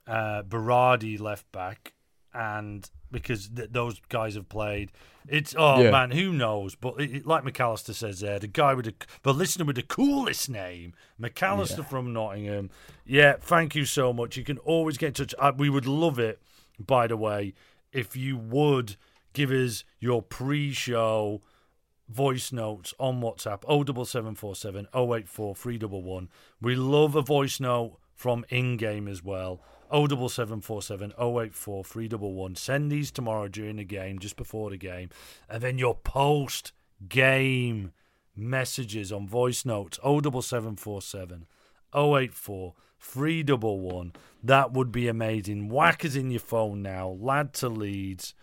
uh, 0.07 0.43
Berardi 0.43 1.19
left 1.19 1.51
back, 1.51 1.93
and 2.33 2.89
because 3.11 3.49
th- 3.49 3.69
those 3.71 3.99
guys 4.09 4.35
have 4.35 4.49
played. 4.49 4.91
It's 5.29 5.53
oh 5.57 5.81
Yeah. 5.83 5.91
man, 5.91 6.11
who 6.11 6.31
knows? 6.31 6.75
But 6.75 7.01
it, 7.01 7.15
it- 7.17 7.25
like 7.25 7.43
McAllister 7.43 7.93
says 7.93 8.21
there, 8.21 8.39
the 8.39 8.47
guy 8.47 8.73
with 8.73 8.85
the 8.85 8.93
the 9.23 9.33
listener 9.33 9.65
with 9.65 9.75
the 9.75 9.83
coolest 9.83 10.49
name, 10.49 10.93
McAllister 11.21 11.85
from 11.85 12.13
Nottingham. 12.13 12.69
Yeah, 13.05 13.35
thank 13.39 13.75
you 13.75 13.83
so 13.85 14.13
much. 14.13 14.37
You 14.37 14.43
can 14.45 14.57
always 14.59 14.97
get 14.97 15.07
in 15.07 15.13
touch. 15.13 15.35
I, 15.39 15.51
we 15.51 15.69
would 15.69 15.85
love 15.85 16.17
it, 16.19 16.41
by 16.79 17.07
the 17.07 17.17
way, 17.17 17.53
if 17.91 18.15
you 18.15 18.37
would 18.37 18.95
give 19.33 19.51
us 19.51 19.83
your 19.99 20.21
pre-show 20.21 21.41
voice 22.09 22.51
notes 22.53 22.93
on 22.99 23.19
WhatsApp 23.21 23.63
07747 23.65 24.87
084 24.93 25.55
311. 25.55 26.29
We 26.61 26.75
love 26.75 27.15
a 27.15 27.21
voice 27.21 27.59
note 27.59 27.97
from 28.15 28.45
in 28.49 28.77
game 28.77 29.07
as 29.07 29.21
well. 29.23 29.59
07747 29.91 31.13
084 31.19 31.83
311. 31.83 32.55
Send 32.55 32.91
these 32.91 33.11
tomorrow 33.11 33.47
during 33.47 33.77
the 33.77 33.83
game, 33.83 34.19
just 34.19 34.35
before 34.35 34.69
the 34.69 34.77
game. 34.77 35.09
And 35.49 35.61
then 35.61 35.77
your 35.77 35.95
post 35.95 36.71
game 37.07 37.91
messages 38.35 39.11
on 39.11 39.27
voice 39.27 39.65
notes 39.65 39.97
07747 40.03 41.45
084 41.93 42.73
311. 42.99 44.13
That 44.43 44.73
would 44.73 44.91
be 44.91 45.07
amazing. 45.07 45.69
Whack 45.69 46.03
us 46.05 46.15
in 46.15 46.31
your 46.31 46.39
phone 46.39 46.81
now. 46.81 47.09
Lad 47.19 47.53
to 47.55 47.69
Leeds. 47.69 48.33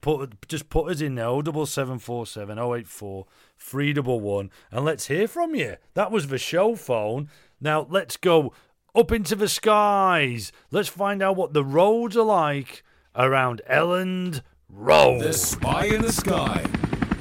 Put 0.00 0.48
just 0.48 0.68
put 0.68 0.90
us 0.90 1.00
in 1.00 1.14
there. 1.16 1.26
07747 1.26 2.58
084 2.58 3.26
311 3.58 4.50
and 4.70 4.84
let's 4.84 5.06
hear 5.06 5.26
from 5.26 5.54
you. 5.54 5.76
That 5.94 6.10
was 6.10 6.28
the 6.28 6.38
show 6.38 6.76
phone. 6.76 7.28
Now 7.60 7.86
let's 7.88 8.16
go 8.16 8.52
up 8.96 9.12
into 9.12 9.36
the 9.36 9.48
skies. 9.48 10.52
Let's 10.70 10.88
find 10.88 11.22
out 11.22 11.36
what 11.36 11.52
the 11.52 11.64
roads 11.64 12.16
are 12.16 12.24
like 12.24 12.82
around 13.14 13.60
Elland 13.70 14.40
Road. 14.70 15.22
The 15.22 15.32
Spy 15.34 15.84
in 15.86 16.02
the 16.02 16.12
Sky. 16.12 16.64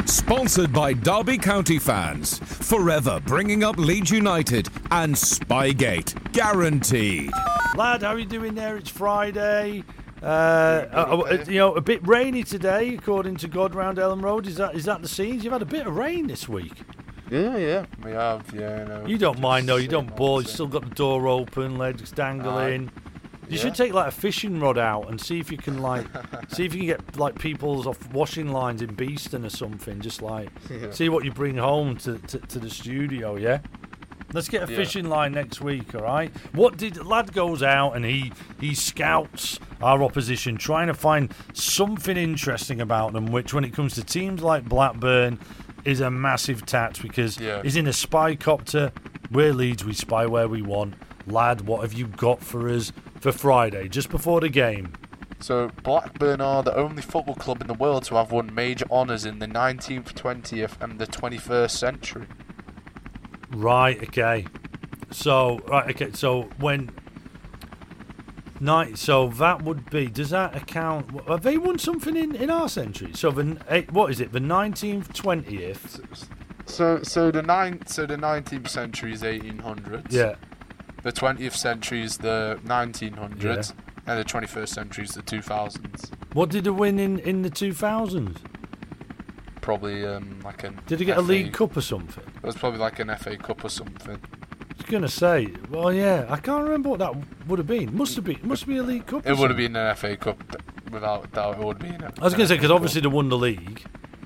Sponsored 0.06 0.72
by 0.72 0.94
Derby 0.94 1.38
County 1.38 1.80
fans. 1.80 2.40
Forever 2.40 3.20
bringing 3.26 3.64
up 3.64 3.78
Leeds 3.78 4.12
United 4.12 4.70
and 4.92 5.16
Spygate. 5.16 6.32
Guaranteed. 6.32 7.32
Lad, 7.76 8.04
how 8.04 8.14
are 8.14 8.20
you 8.20 8.26
doing 8.26 8.56
there? 8.56 8.78
It's 8.78 8.90
Friday. 8.90 9.84
Uh, 10.22 10.26
uh, 10.26 11.24
uh, 11.30 11.44
you 11.48 11.60
know, 11.60 11.76
a 11.76 11.82
bit 11.82 12.08
rainy 12.08 12.44
today, 12.44 12.96
according 12.96 13.36
to 13.38 13.48
God 13.48 13.76
round 13.76 13.98
Elland 13.98 14.24
Road. 14.24 14.48
Is 14.48 14.56
that 14.58 14.76
is 14.76 14.86
that 14.86 15.02
the 15.02 15.08
scenes? 15.08 15.44
You've 15.44 15.54
had 15.54 15.62
a 15.62 15.66
bit 15.66 15.86
of 15.86 15.96
rain 15.98 16.28
this 16.28 16.48
week. 16.48 16.74
Yeah, 17.32 17.58
yeah, 17.58 17.86
we 18.04 18.12
have. 18.12 18.54
Yeah, 18.54 18.84
no. 18.84 19.06
You 19.06 19.18
don't 19.18 19.40
mind 19.40 19.68
though. 19.68 19.78
You 19.78 19.88
don't 19.88 20.08
Same 20.10 20.16
ball. 20.18 20.30
old 20.36 20.44
You 20.46 20.50
still 20.50 20.68
got 20.68 20.84
the 20.90 20.96
door 20.96 21.28
open, 21.28 21.78
legs 21.78 22.12
dangling. 22.12 22.92
You 23.48 23.58
should 23.60 23.76
take 23.76 23.94
like 23.94 24.08
a 24.08 24.12
fishing 24.12 24.60
rod 24.60 24.78
out 24.80 25.08
and 25.10 25.22
see 25.22 25.40
if 25.40 25.52
you 25.52 25.58
can 25.58 25.80
like 25.82 26.06
see 26.50 26.66
if 26.66 26.74
you 26.74 26.80
can 26.82 26.88
get 26.88 27.18
like 27.18 27.38
people's 27.38 27.86
off 27.88 28.12
washing 28.14 28.52
lines 28.52 28.82
in 28.82 28.94
Beeston 28.96 29.46
or 29.46 29.50
something. 29.50 30.02
Just 30.02 30.22
like 30.22 30.50
Yeah. 30.70 30.92
see 30.92 31.10
what 31.10 31.26
you 31.26 31.32
bring 31.32 31.58
home 31.58 31.96
to, 31.98 32.18
to, 32.18 32.40
to 32.40 32.60
the 32.60 32.70
studio. 32.70 33.36
Yeah. 33.36 33.60
Let's 34.34 34.50
get 34.50 34.68
a 34.68 34.72
Yeah. 34.72 34.78
fishing 34.78 35.08
line 35.10 35.32
next 35.32 35.62
week, 35.62 35.94
all 35.96 36.02
right? 36.02 36.32
What 36.54 36.78
did 36.78 37.06
lad 37.06 37.34
goes 37.34 37.62
out 37.64 37.92
and 37.96 38.04
he 38.04 38.32
he 38.60 38.74
scouts 38.74 39.60
our 39.82 40.02
opposition, 40.04 40.58
trying 40.58 40.88
to 40.88 40.94
find 40.96 41.32
something 41.54 42.18
interesting 42.18 42.82
about 42.82 43.14
them. 43.14 43.28
Which, 43.32 43.54
when 43.54 43.64
it 43.64 43.74
comes 43.74 43.94
to 43.96 44.04
teams 44.04 44.42
like 44.42 44.66
Blackburn, 44.68 45.38
is 45.86 46.02
a 46.02 46.10
massive 46.12 46.66
tat 46.66 47.00
because 47.02 47.40
Yeah. 47.40 47.62
he's 47.64 47.76
in 47.76 47.88
a 47.88 47.94
spy 47.94 48.36
copter. 48.36 48.92
We're 49.32 49.54
Leeds, 49.54 49.84
we 49.86 49.94
spy 49.94 50.26
where 50.26 50.48
we 50.48 50.62
want. 50.62 50.96
Lad, 51.28 51.62
what 51.62 51.82
have 51.82 51.94
you 51.94 52.08
got 52.08 52.42
for 52.44 52.70
us 52.70 52.92
for 53.20 53.32
Friday, 53.32 53.88
just 53.88 54.10
before 54.10 54.42
the 54.42 54.50
game? 54.50 54.94
So 55.40 55.70
Blackburn 55.84 56.42
are 56.42 56.64
the 56.64 56.76
only 56.76 57.02
football 57.02 57.36
club 57.36 57.62
in 57.62 57.68
the 57.68 57.74
world 57.74 58.04
to 58.06 58.16
have 58.16 58.32
won 58.32 58.54
major 58.54 58.86
honours 58.90 59.26
in 59.26 59.40
the 59.40 59.48
19th, 59.48 60.14
20th, 60.14 60.82
and 60.82 60.98
the 61.00 61.06
21st 61.08 61.78
century. 61.78 62.26
Right. 63.52 64.02
Okay. 64.04 64.46
So 65.12 65.60
right. 65.68 65.90
Okay. 65.92 66.12
So 66.14 66.50
when 66.58 66.90
night. 68.60 68.98
So 68.98 69.28
that 69.30 69.62
would 69.64 69.90
be. 69.90 70.08
Does 70.08 70.30
that 70.32 70.56
account? 70.56 71.28
Have 71.28 71.44
they 71.44 71.58
won 71.58 71.80
something 71.80 72.16
in 72.16 72.36
in 72.36 72.50
our 72.50 72.70
century? 72.70 73.12
So 73.14 73.32
the 73.32 73.58
eh, 73.68 73.84
what 73.92 74.12
is 74.12 74.20
it? 74.20 74.32
The 74.32 74.40
nineteenth, 74.40 75.14
twentieth. 75.14 76.00
So, 76.68 77.04
so 77.04 77.32
the 77.32 77.42
nine, 77.42 77.86
so 77.86 78.06
the 78.06 78.16
19th 78.16 78.68
century 78.70 79.14
is 79.14 79.22
1800s. 79.22 80.12
Yeah. 80.12 80.36
The 81.04 81.12
20th 81.12 81.54
century 81.54 82.02
is 82.02 82.18
the 82.18 82.60
1900s, 82.66 83.74
and 84.08 84.20
the 84.20 84.26
21st 84.26 84.68
century 84.70 85.04
is 85.04 85.12
the 85.12 85.22
2000s. 85.22 86.12
What 86.34 86.50
did 86.50 86.64
they 86.64 86.72
win 86.72 87.00
in 87.00 87.20
in 87.20 87.44
the 87.44 87.50
two 87.50 87.72
thousands? 87.72 88.40
Probably 89.62 90.06
um 90.06 90.40
like 90.44 90.64
an. 90.64 90.80
Did 90.86 91.00
they 91.00 91.06
get 91.06 91.18
a 91.18 91.22
League 91.22 91.54
Cup 91.54 91.78
or 91.78 91.82
something? 91.82 92.24
It 92.36 92.44
was 92.44 92.56
probably 92.56 92.80
like 92.80 93.00
an 93.00 93.16
FA 93.16 93.38
Cup 93.38 93.64
or 93.64 93.70
something. 93.70 94.20
Gonna 94.88 95.08
say. 95.10 95.48
Well, 95.70 95.92
yeah. 95.92 96.26
I 96.30 96.38
can't 96.38 96.64
remember 96.64 96.90
what 96.90 97.00
that 97.00 97.14
would 97.48 97.58
have 97.60 97.68
been. 97.68 97.96
Must 97.98 98.16
have 98.16 98.26
been. 98.26 98.40
Must 98.44 98.68
be 98.68 98.78
a 98.78 98.84
League 98.84 99.08
Cup. 99.08 99.26
It 99.26 99.36
would 99.38 99.50
have 99.50 99.58
been 99.58 99.76
an 99.76 99.96
FA 99.96 100.16
Cup, 100.16 100.38
without 100.92 101.32
doubt. 101.32 101.60
It 101.60 101.66
would 101.66 101.80
be. 101.80 101.88
I 101.90 102.24
was 102.24 102.34
gonna 102.34 102.48
say 102.48 102.56
because 102.56 102.70
obviously 102.72 103.02
they 103.02 103.08
won 103.08 103.30
the 103.30 103.38
league, 103.38 103.84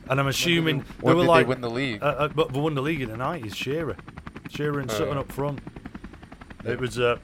and 0.09 0.19
I'm 0.19 0.27
assuming 0.27 0.83
when 0.99 1.15
they 1.15 1.19
were 1.21 1.25
like 1.25 1.45
they 1.45 1.49
win 1.49 1.61
the 1.61 1.69
league? 1.69 2.03
Uh, 2.03 2.07
uh, 2.07 2.27
but 2.27 2.51
they 2.51 2.59
won 2.59 2.75
the 2.75 2.81
league 2.81 3.01
in 3.01 3.09
the 3.09 3.15
nineties. 3.17 3.55
Shearer, 3.55 3.95
Shearer 4.49 4.79
and 4.81 4.91
Oh, 4.91 4.93
Sutton 4.93 5.13
yeah. 5.13 5.19
up 5.21 5.31
front. 5.31 5.59
It 6.65 6.77
was 6.79 6.99
uh, 6.99 7.17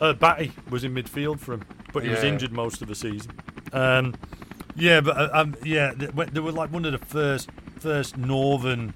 uh, 0.00 0.14
Batty 0.14 0.52
was 0.70 0.82
in 0.82 0.94
midfield 0.94 1.38
for 1.38 1.52
him, 1.54 1.64
but 1.92 2.02
he 2.02 2.08
was 2.08 2.24
injured 2.24 2.52
most 2.52 2.80
of 2.80 2.88
the 2.88 2.94
season. 2.94 3.32
Um, 3.74 4.14
yeah, 4.74 5.02
but 5.02 5.18
uh, 5.18 5.28
um, 5.34 5.54
yeah, 5.62 5.92
they, 5.94 6.06
they 6.06 6.40
were 6.40 6.50
like 6.52 6.72
one 6.72 6.86
of 6.86 6.92
the 6.92 7.06
first 7.06 7.50
first 7.78 8.16
northern 8.16 8.94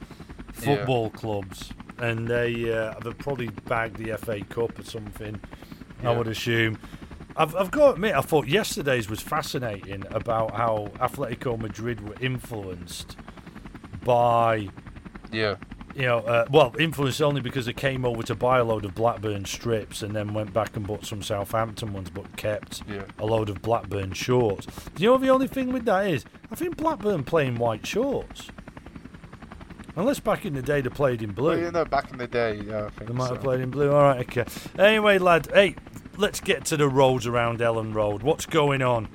football 0.54 1.10
clubs, 1.10 1.70
and 1.98 2.26
they 2.28 2.72
uh, 2.72 2.94
have 3.02 3.18
probably 3.18 3.48
bagged 3.66 3.96
the 3.96 4.16
FA 4.16 4.44
Cup 4.44 4.78
or 4.78 4.85
something. 4.85 5.40
I 6.02 6.12
would 6.14 6.28
assume. 6.28 6.78
I've, 7.37 7.57
I've 7.57 7.70
got 7.70 7.87
to 7.88 7.92
admit, 7.94 8.14
I 8.14 8.20
thought 8.20 8.46
yesterday's 8.46 9.09
was 9.09 9.20
fascinating 9.20 10.04
about 10.11 10.54
how 10.54 10.92
Atletico 10.96 11.59
Madrid 11.59 12.07
were 12.07 12.14
influenced 12.20 13.16
by 14.04 14.68
yeah. 15.33 15.57
you 15.96 16.02
know, 16.02 16.18
uh, 16.20 16.46
well, 16.50 16.74
influenced 16.78 17.20
only 17.22 17.40
because 17.40 17.66
they 17.66 17.72
came 17.72 18.04
over 18.04 18.22
to 18.22 18.35
buy 18.35 18.59
a 18.59 18.64
load 18.64 18.85
of 18.85 18.94
Blackburn 18.94 19.46
strips 19.46 20.02
and 20.02 20.14
then 20.14 20.35
went 20.35 20.52
back 20.52 20.76
and 20.76 20.87
bought 20.87 21.07
some 21.07 21.22
Southampton 21.22 21.92
ones, 21.92 22.11
but 22.11 22.37
kept 22.37 22.83
Yeah. 22.88 23.04
a 23.18 23.26
load 23.26 23.48
of 23.48 23.62
Blackburn 23.62 24.12
shorts. 24.12 24.66
Do 24.94 25.02
you 25.02 25.11
know 25.11 25.18
the 25.18 25.30
only 25.30 25.48
thing 25.48 25.72
with 25.72 25.87
that 25.87 26.07
is? 26.07 26.24
I 26.52 26.54
think 26.54 26.76
Blackburn 26.76 27.24
playing 27.24 27.57
white 27.57 27.87
shorts. 27.87 28.48
Unless 29.96 30.20
back 30.20 30.44
in 30.44 30.54
the 30.54 30.62
day 30.62 30.80
they 30.80 30.88
played 30.90 31.22
in 31.22 31.30
blue. 31.33 31.50
Well, 31.50 31.59
you 31.59 31.70
know, 31.70 31.85
back 31.85 32.11
in 32.11 32.18
the 32.18 32.26
day, 32.26 32.61
yeah, 32.66 32.87
I 32.87 32.90
think 32.90 33.09
They 33.09 33.14
might 33.14 33.28
so. 33.28 33.35
have 33.35 33.42
played 33.42 33.61
in 33.61 33.70
blue. 33.70 33.92
All 33.92 34.02
right, 34.02 34.20
okay. 34.28 34.44
Anyway, 34.78 35.18
lad, 35.18 35.48
hey, 35.54 35.76
let's 36.16 36.40
get 36.40 36.64
to 36.66 36.76
the 36.76 36.88
roads 36.88 37.26
around 37.26 37.61
Elland 37.61 37.94
Road. 37.94 38.22
What's 38.24 38.44
going 38.46 38.83
on? 38.83 39.09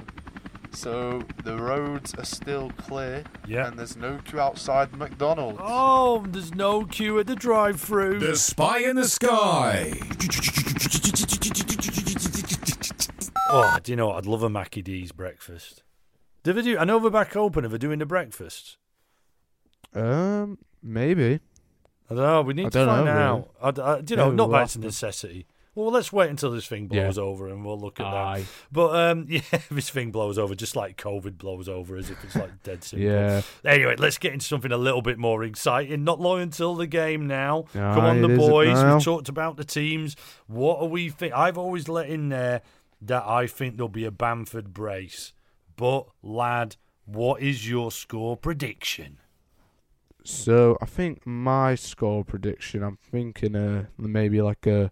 So 0.72 1.24
the 1.44 1.58
roads 1.58 2.14
are 2.16 2.24
still 2.24 2.70
clear, 2.78 3.24
Yeah. 3.46 3.68
and 3.68 3.78
there's 3.78 3.98
no 3.98 4.20
queue 4.24 4.40
outside 4.40 4.96
McDonald's. 4.96 5.60
Oh, 5.62 6.26
there's 6.30 6.54
no 6.54 6.86
queue 6.86 7.20
at 7.20 7.28
the 7.28 7.36
drive-through. 7.36 8.20
The 8.20 8.36
Spy 8.38 8.80
in 8.80 8.96
the 8.96 9.08
Sky. 9.08 9.94
Oh, 13.52 13.78
do 13.84 13.92
you 13.92 13.96
know 13.96 14.08
what? 14.10 14.18
I'd 14.18 14.26
love 14.28 14.44
a 14.44 14.50
Mackie 14.50 14.84
D's 14.84 15.12
breakfast. 15.12 15.84
Do 16.44 16.54
they 16.54 16.62
do? 16.62 16.78
I 16.78 16.86
know 16.86 17.00
they're 17.00 17.10
back 17.10 17.36
open. 17.36 17.66
Are 17.66 17.68
they 17.68 17.78
doing 17.80 18.00
the 18.00 18.06
breakfast? 18.06 18.78
Um, 19.96 20.60
maybe. 20.82 21.40
I 22.10 22.16
don't 22.16 22.24
know. 22.24 22.42
We 22.42 22.54
need 22.56 22.68
I 22.68 22.70
to 22.70 22.86
find 22.86 23.06
know, 23.06 23.12
out. 23.12 23.50
I, 23.62 23.72
d- 23.72 23.82
I- 23.82 24.02
do 24.02 24.14
you 24.14 24.18
know, 24.18 24.26
Maybe 24.26 24.36
not 24.38 24.50
we'll 24.50 24.58
that 24.58 24.64
it's 24.66 24.76
a 24.76 24.80
necessity. 24.80 25.46
Well, 25.76 25.92
let's 25.92 26.12
wait 26.12 26.30
until 26.30 26.52
this 26.52 26.68
thing 26.68 26.90
Yeah. 26.92 27.04
blows 27.04 27.18
over 27.20 27.48
and 27.48 27.64
we'll 27.64 27.80
look 27.80 28.00
at 28.02 28.06
Aye. 28.08 28.40
that. 28.40 28.48
But 28.72 28.96
um, 28.96 29.26
yeah, 29.30 29.42
this 29.70 29.90
thing 29.90 30.12
blows 30.12 30.38
over 30.38 30.56
just 30.56 30.76
like 30.76 30.98
COVID 30.98 31.38
blows 31.38 31.70
over, 31.70 31.96
as 31.96 32.10
if 32.10 32.22
it's 32.24 32.36
like 32.36 32.64
dead 32.64 32.84
simple. 32.84 33.08
Yeah. 33.08 33.44
Anyway, 33.64 33.96
let's 33.98 34.18
get 34.18 34.34
into 34.34 34.46
something 34.46 34.72
a 34.72 34.78
little 34.78 35.02
bit 35.04 35.18
more 35.20 35.44
exciting. 35.44 36.04
Not 36.04 36.20
long 36.20 36.42
until 36.42 36.76
the 36.76 36.88
game 36.88 37.28
now. 37.28 37.66
Come 37.74 38.04
on, 38.04 38.22
the 38.22 38.30
it 38.30 38.32
is 38.32 38.38
it 38.48 38.50
boys. 38.50 38.84
We've 38.84 39.04
talked 39.04 39.30
about 39.30 39.56
the 39.58 39.64
teams. 39.64 40.16
What 40.48 40.80
are 40.82 40.88
we 40.88 41.10
think? 41.10 41.34
I've 41.34 41.58
always 41.58 41.88
let 41.88 42.10
in 42.10 42.30
there 42.30 42.62
that 43.04 43.24
I 43.26 43.46
think 43.48 43.78
there'll 43.78 43.88
be 43.88 44.06
a 44.06 44.12
Bamford 44.12 44.74
brace. 44.74 45.32
But 45.78 46.08
lad, 46.22 46.76
what 47.06 47.42
is 47.42 47.70
your 47.70 47.92
score 47.92 48.36
prediction? 48.36 49.20
So 50.24 50.78
I 50.82 50.86
think 50.86 51.26
my 51.26 51.76
score 51.76 52.24
prediction, 52.24 52.84
I'm 52.84 52.98
thinking 52.98 53.56
uh 53.56 53.86
maybe 53.98 54.42
like 54.42 54.66
a 54.68 54.92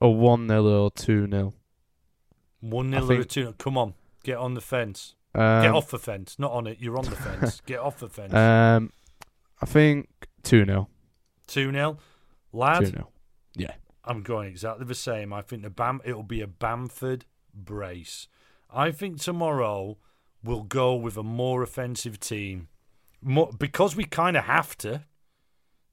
a 0.00 0.08
one 0.08 0.48
0 0.48 0.64
or 0.64 0.90
two 0.90 1.28
0 1.30 1.54
One 2.60 2.92
I 2.94 2.98
nil 2.98 3.12
or 3.12 3.24
two? 3.24 3.54
Come 3.58 3.78
on, 3.78 3.94
get 4.24 4.36
on 4.36 4.54
the 4.54 4.60
fence. 4.60 5.14
Um, 5.34 5.62
get 5.62 5.70
off 5.72 5.90
the 5.90 5.98
fence, 5.98 6.38
not 6.38 6.52
on 6.52 6.66
it. 6.66 6.78
You're 6.80 6.98
on 6.98 7.04
the 7.04 7.16
fence. 7.16 7.62
Get 7.66 7.78
off 7.78 7.98
the 7.98 8.08
fence. 8.08 8.34
Um, 8.34 8.90
I 9.62 9.66
think 9.66 10.08
two 10.42 10.64
0 10.66 10.88
Two 11.46 11.72
0 11.72 11.92
Two 11.94 11.98
lad. 12.58 12.86
0 12.86 13.08
Yeah. 13.56 13.72
I'm 14.04 14.22
going 14.22 14.48
exactly 14.48 14.84
the 14.84 14.94
same. 14.94 15.32
I 15.32 15.40
think 15.42 15.62
the 15.62 15.70
Bam 15.70 16.02
it'll 16.04 16.22
be 16.22 16.42
a 16.42 16.46
Bamford 16.46 17.24
brace. 17.54 18.28
I 18.68 18.90
think 18.90 19.20
tomorrow 19.20 19.96
we'll 20.42 20.64
go 20.64 20.94
with 20.94 21.16
a 21.16 21.22
more 21.22 21.62
offensive 21.62 22.18
team, 22.18 22.68
more, 23.22 23.50
because 23.58 23.96
we 23.96 24.04
kind 24.04 24.36
of 24.36 24.44
have 24.44 24.76
to, 24.78 25.02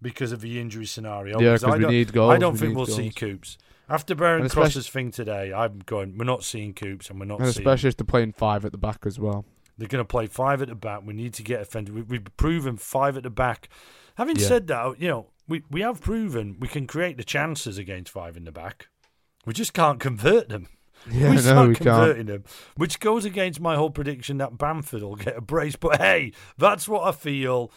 because 0.01 0.31
of 0.31 0.41
the 0.41 0.59
injury 0.59 0.85
scenario. 0.85 1.39
Yeah, 1.39 1.51
'cause 1.51 1.63
'cause 1.63 1.73
I 1.73 1.77
we 1.77 1.81
don't- 1.83 1.91
need 1.91 2.13
goals, 2.13 2.33
I 2.33 2.37
don't 2.37 2.53
we 2.53 2.59
think 2.59 2.75
we'll 2.75 2.85
see 2.85 3.03
goals. 3.09 3.15
Coops 3.15 3.57
after 3.89 4.15
Beren 4.15 4.49
Cross's 4.49 4.87
thing 4.89 5.11
today. 5.11 5.51
I'm 5.53 5.79
going. 5.85 6.17
We're 6.17 6.25
not 6.25 6.43
seeing 6.43 6.73
Coops, 6.73 7.09
and 7.09 7.19
we're 7.19 7.25
not 7.25 7.39
And 7.41 7.49
seeing. 7.53 7.65
especially 7.65 7.89
if 7.89 7.97
they're 7.97 8.05
playing 8.05 8.33
five 8.33 8.63
at 8.65 8.71
the 8.71 8.77
back 8.77 9.05
as 9.05 9.19
well. 9.19 9.45
They're 9.77 9.87
going 9.87 10.03
to 10.03 10.07
play 10.07 10.27
five 10.27 10.61
at 10.61 10.67
the 10.67 10.75
back. 10.75 11.03
We 11.05 11.13
need 11.13 11.33
to 11.35 11.43
get 11.43 11.61
offended. 11.61 11.95
We, 11.95 12.01
we've 12.01 12.37
proven 12.37 12.75
five 12.77 13.15
at 13.15 13.23
the 13.23 13.29
back. 13.29 13.69
Having 14.15 14.35
Yeah. 14.37 14.47
said 14.47 14.67
that, 14.67 14.99
you 15.01 15.07
know, 15.07 15.27
we, 15.47 15.63
we 15.71 15.79
have 15.81 16.01
proven 16.01 16.57
we 16.59 16.67
can 16.67 16.85
create 16.85 17.15
the 17.17 17.23
chances 17.23 17.77
against 17.77 18.11
five 18.11 18.35
in 18.35 18.43
the 18.43 18.51
back. 18.51 18.89
We 19.45 19.53
just 19.53 19.73
can't 19.73 19.99
convert 19.99 20.49
them. 20.49 20.67
Yeah, 21.09 21.29
we 21.29 21.35
no, 21.35 21.41
start 21.41 21.67
we 21.67 21.75
can't. 21.75 21.85
converting 21.85 22.25
them, 22.27 22.43
which 22.75 22.99
goes 22.99 23.25
against 23.25 23.59
my 23.59 23.75
whole 23.75 23.89
prediction 23.89 24.37
that 24.37 24.57
Bamford 24.57 25.01
will 25.01 25.15
get 25.15 25.37
a 25.37 25.41
brace. 25.41 25.75
But 25.75 26.01
hey, 26.01 26.33
that's 26.57 26.87
what 26.87 27.03
I 27.03 27.11
feel. 27.11 27.71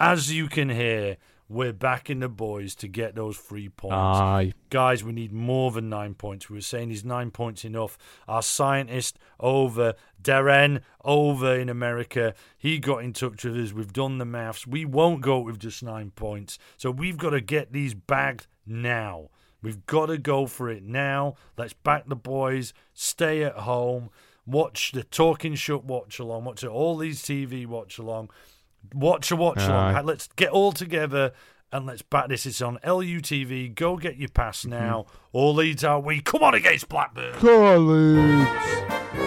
As 0.00 0.34
you 0.34 0.48
can 0.48 0.70
hear, 0.70 1.16
we're 1.48 1.72
backing 1.72 2.20
the 2.20 2.28
boys 2.28 2.74
to 2.76 2.88
get 2.88 3.14
those 3.14 3.36
three 3.36 3.68
points. 3.68 3.94
Aye. 3.94 4.54
Guys, 4.70 5.04
we 5.04 5.12
need 5.12 5.32
more 5.32 5.70
than 5.70 5.88
nine 5.88 6.14
points. 6.14 6.48
We 6.48 6.56
were 6.56 6.62
saying 6.62 6.90
is 6.90 7.04
nine 7.04 7.30
points 7.30 7.64
enough? 7.64 7.98
Our 8.26 8.42
scientist 8.42 9.18
over, 9.38 9.94
Darren 10.22 10.80
over 11.04 11.54
in 11.54 11.68
America, 11.68 12.34
he 12.56 12.78
got 12.78 13.04
in 13.04 13.12
touch 13.12 13.44
with 13.44 13.56
us. 13.56 13.72
We've 13.72 13.92
done 13.92 14.18
the 14.18 14.24
maths. 14.24 14.66
We 14.66 14.84
won't 14.84 15.20
go 15.20 15.38
with 15.38 15.58
just 15.58 15.82
nine 15.82 16.10
points. 16.10 16.58
So 16.76 16.90
we've 16.90 17.18
got 17.18 17.30
to 17.30 17.40
get 17.40 17.72
these 17.72 17.94
bagged 17.94 18.46
now. 18.66 19.28
We've 19.64 19.84
got 19.86 20.06
to 20.06 20.18
go 20.18 20.46
for 20.46 20.68
it 20.68 20.82
now. 20.82 21.36
Let's 21.56 21.72
back 21.72 22.06
the 22.06 22.16
boys. 22.16 22.74
Stay 22.92 23.42
at 23.42 23.56
home. 23.56 24.10
Watch 24.46 24.92
the 24.92 25.02
Talking 25.02 25.54
Shut 25.54 25.84
watch 25.84 26.18
along. 26.18 26.44
Watch 26.44 26.62
all 26.64 26.98
these 26.98 27.22
TV 27.22 27.66
watch 27.66 27.98
along. 27.98 28.28
Watch 28.92 29.30
a 29.30 29.36
watch 29.36 29.62
along. 29.62 29.94
Aye. 29.96 30.00
Let's 30.02 30.28
get 30.36 30.50
all 30.50 30.72
together 30.72 31.32
and 31.72 31.86
let's 31.86 32.02
back 32.02 32.28
this. 32.28 32.44
It's 32.44 32.60
on 32.60 32.78
LUTV. 32.84 33.74
Go 33.74 33.96
get 33.96 34.16
your 34.16 34.28
pass 34.28 34.60
mm-hmm. 34.60 34.70
now. 34.70 35.06
All 35.32 35.54
Leeds 35.54 35.82
are 35.82 35.98
we. 35.98 36.20
Come 36.20 36.42
on 36.42 36.54
against 36.54 36.90
Blackburn. 36.90 37.40
Go 37.40 37.64
on, 37.64 38.36
Leeds. 39.16 39.23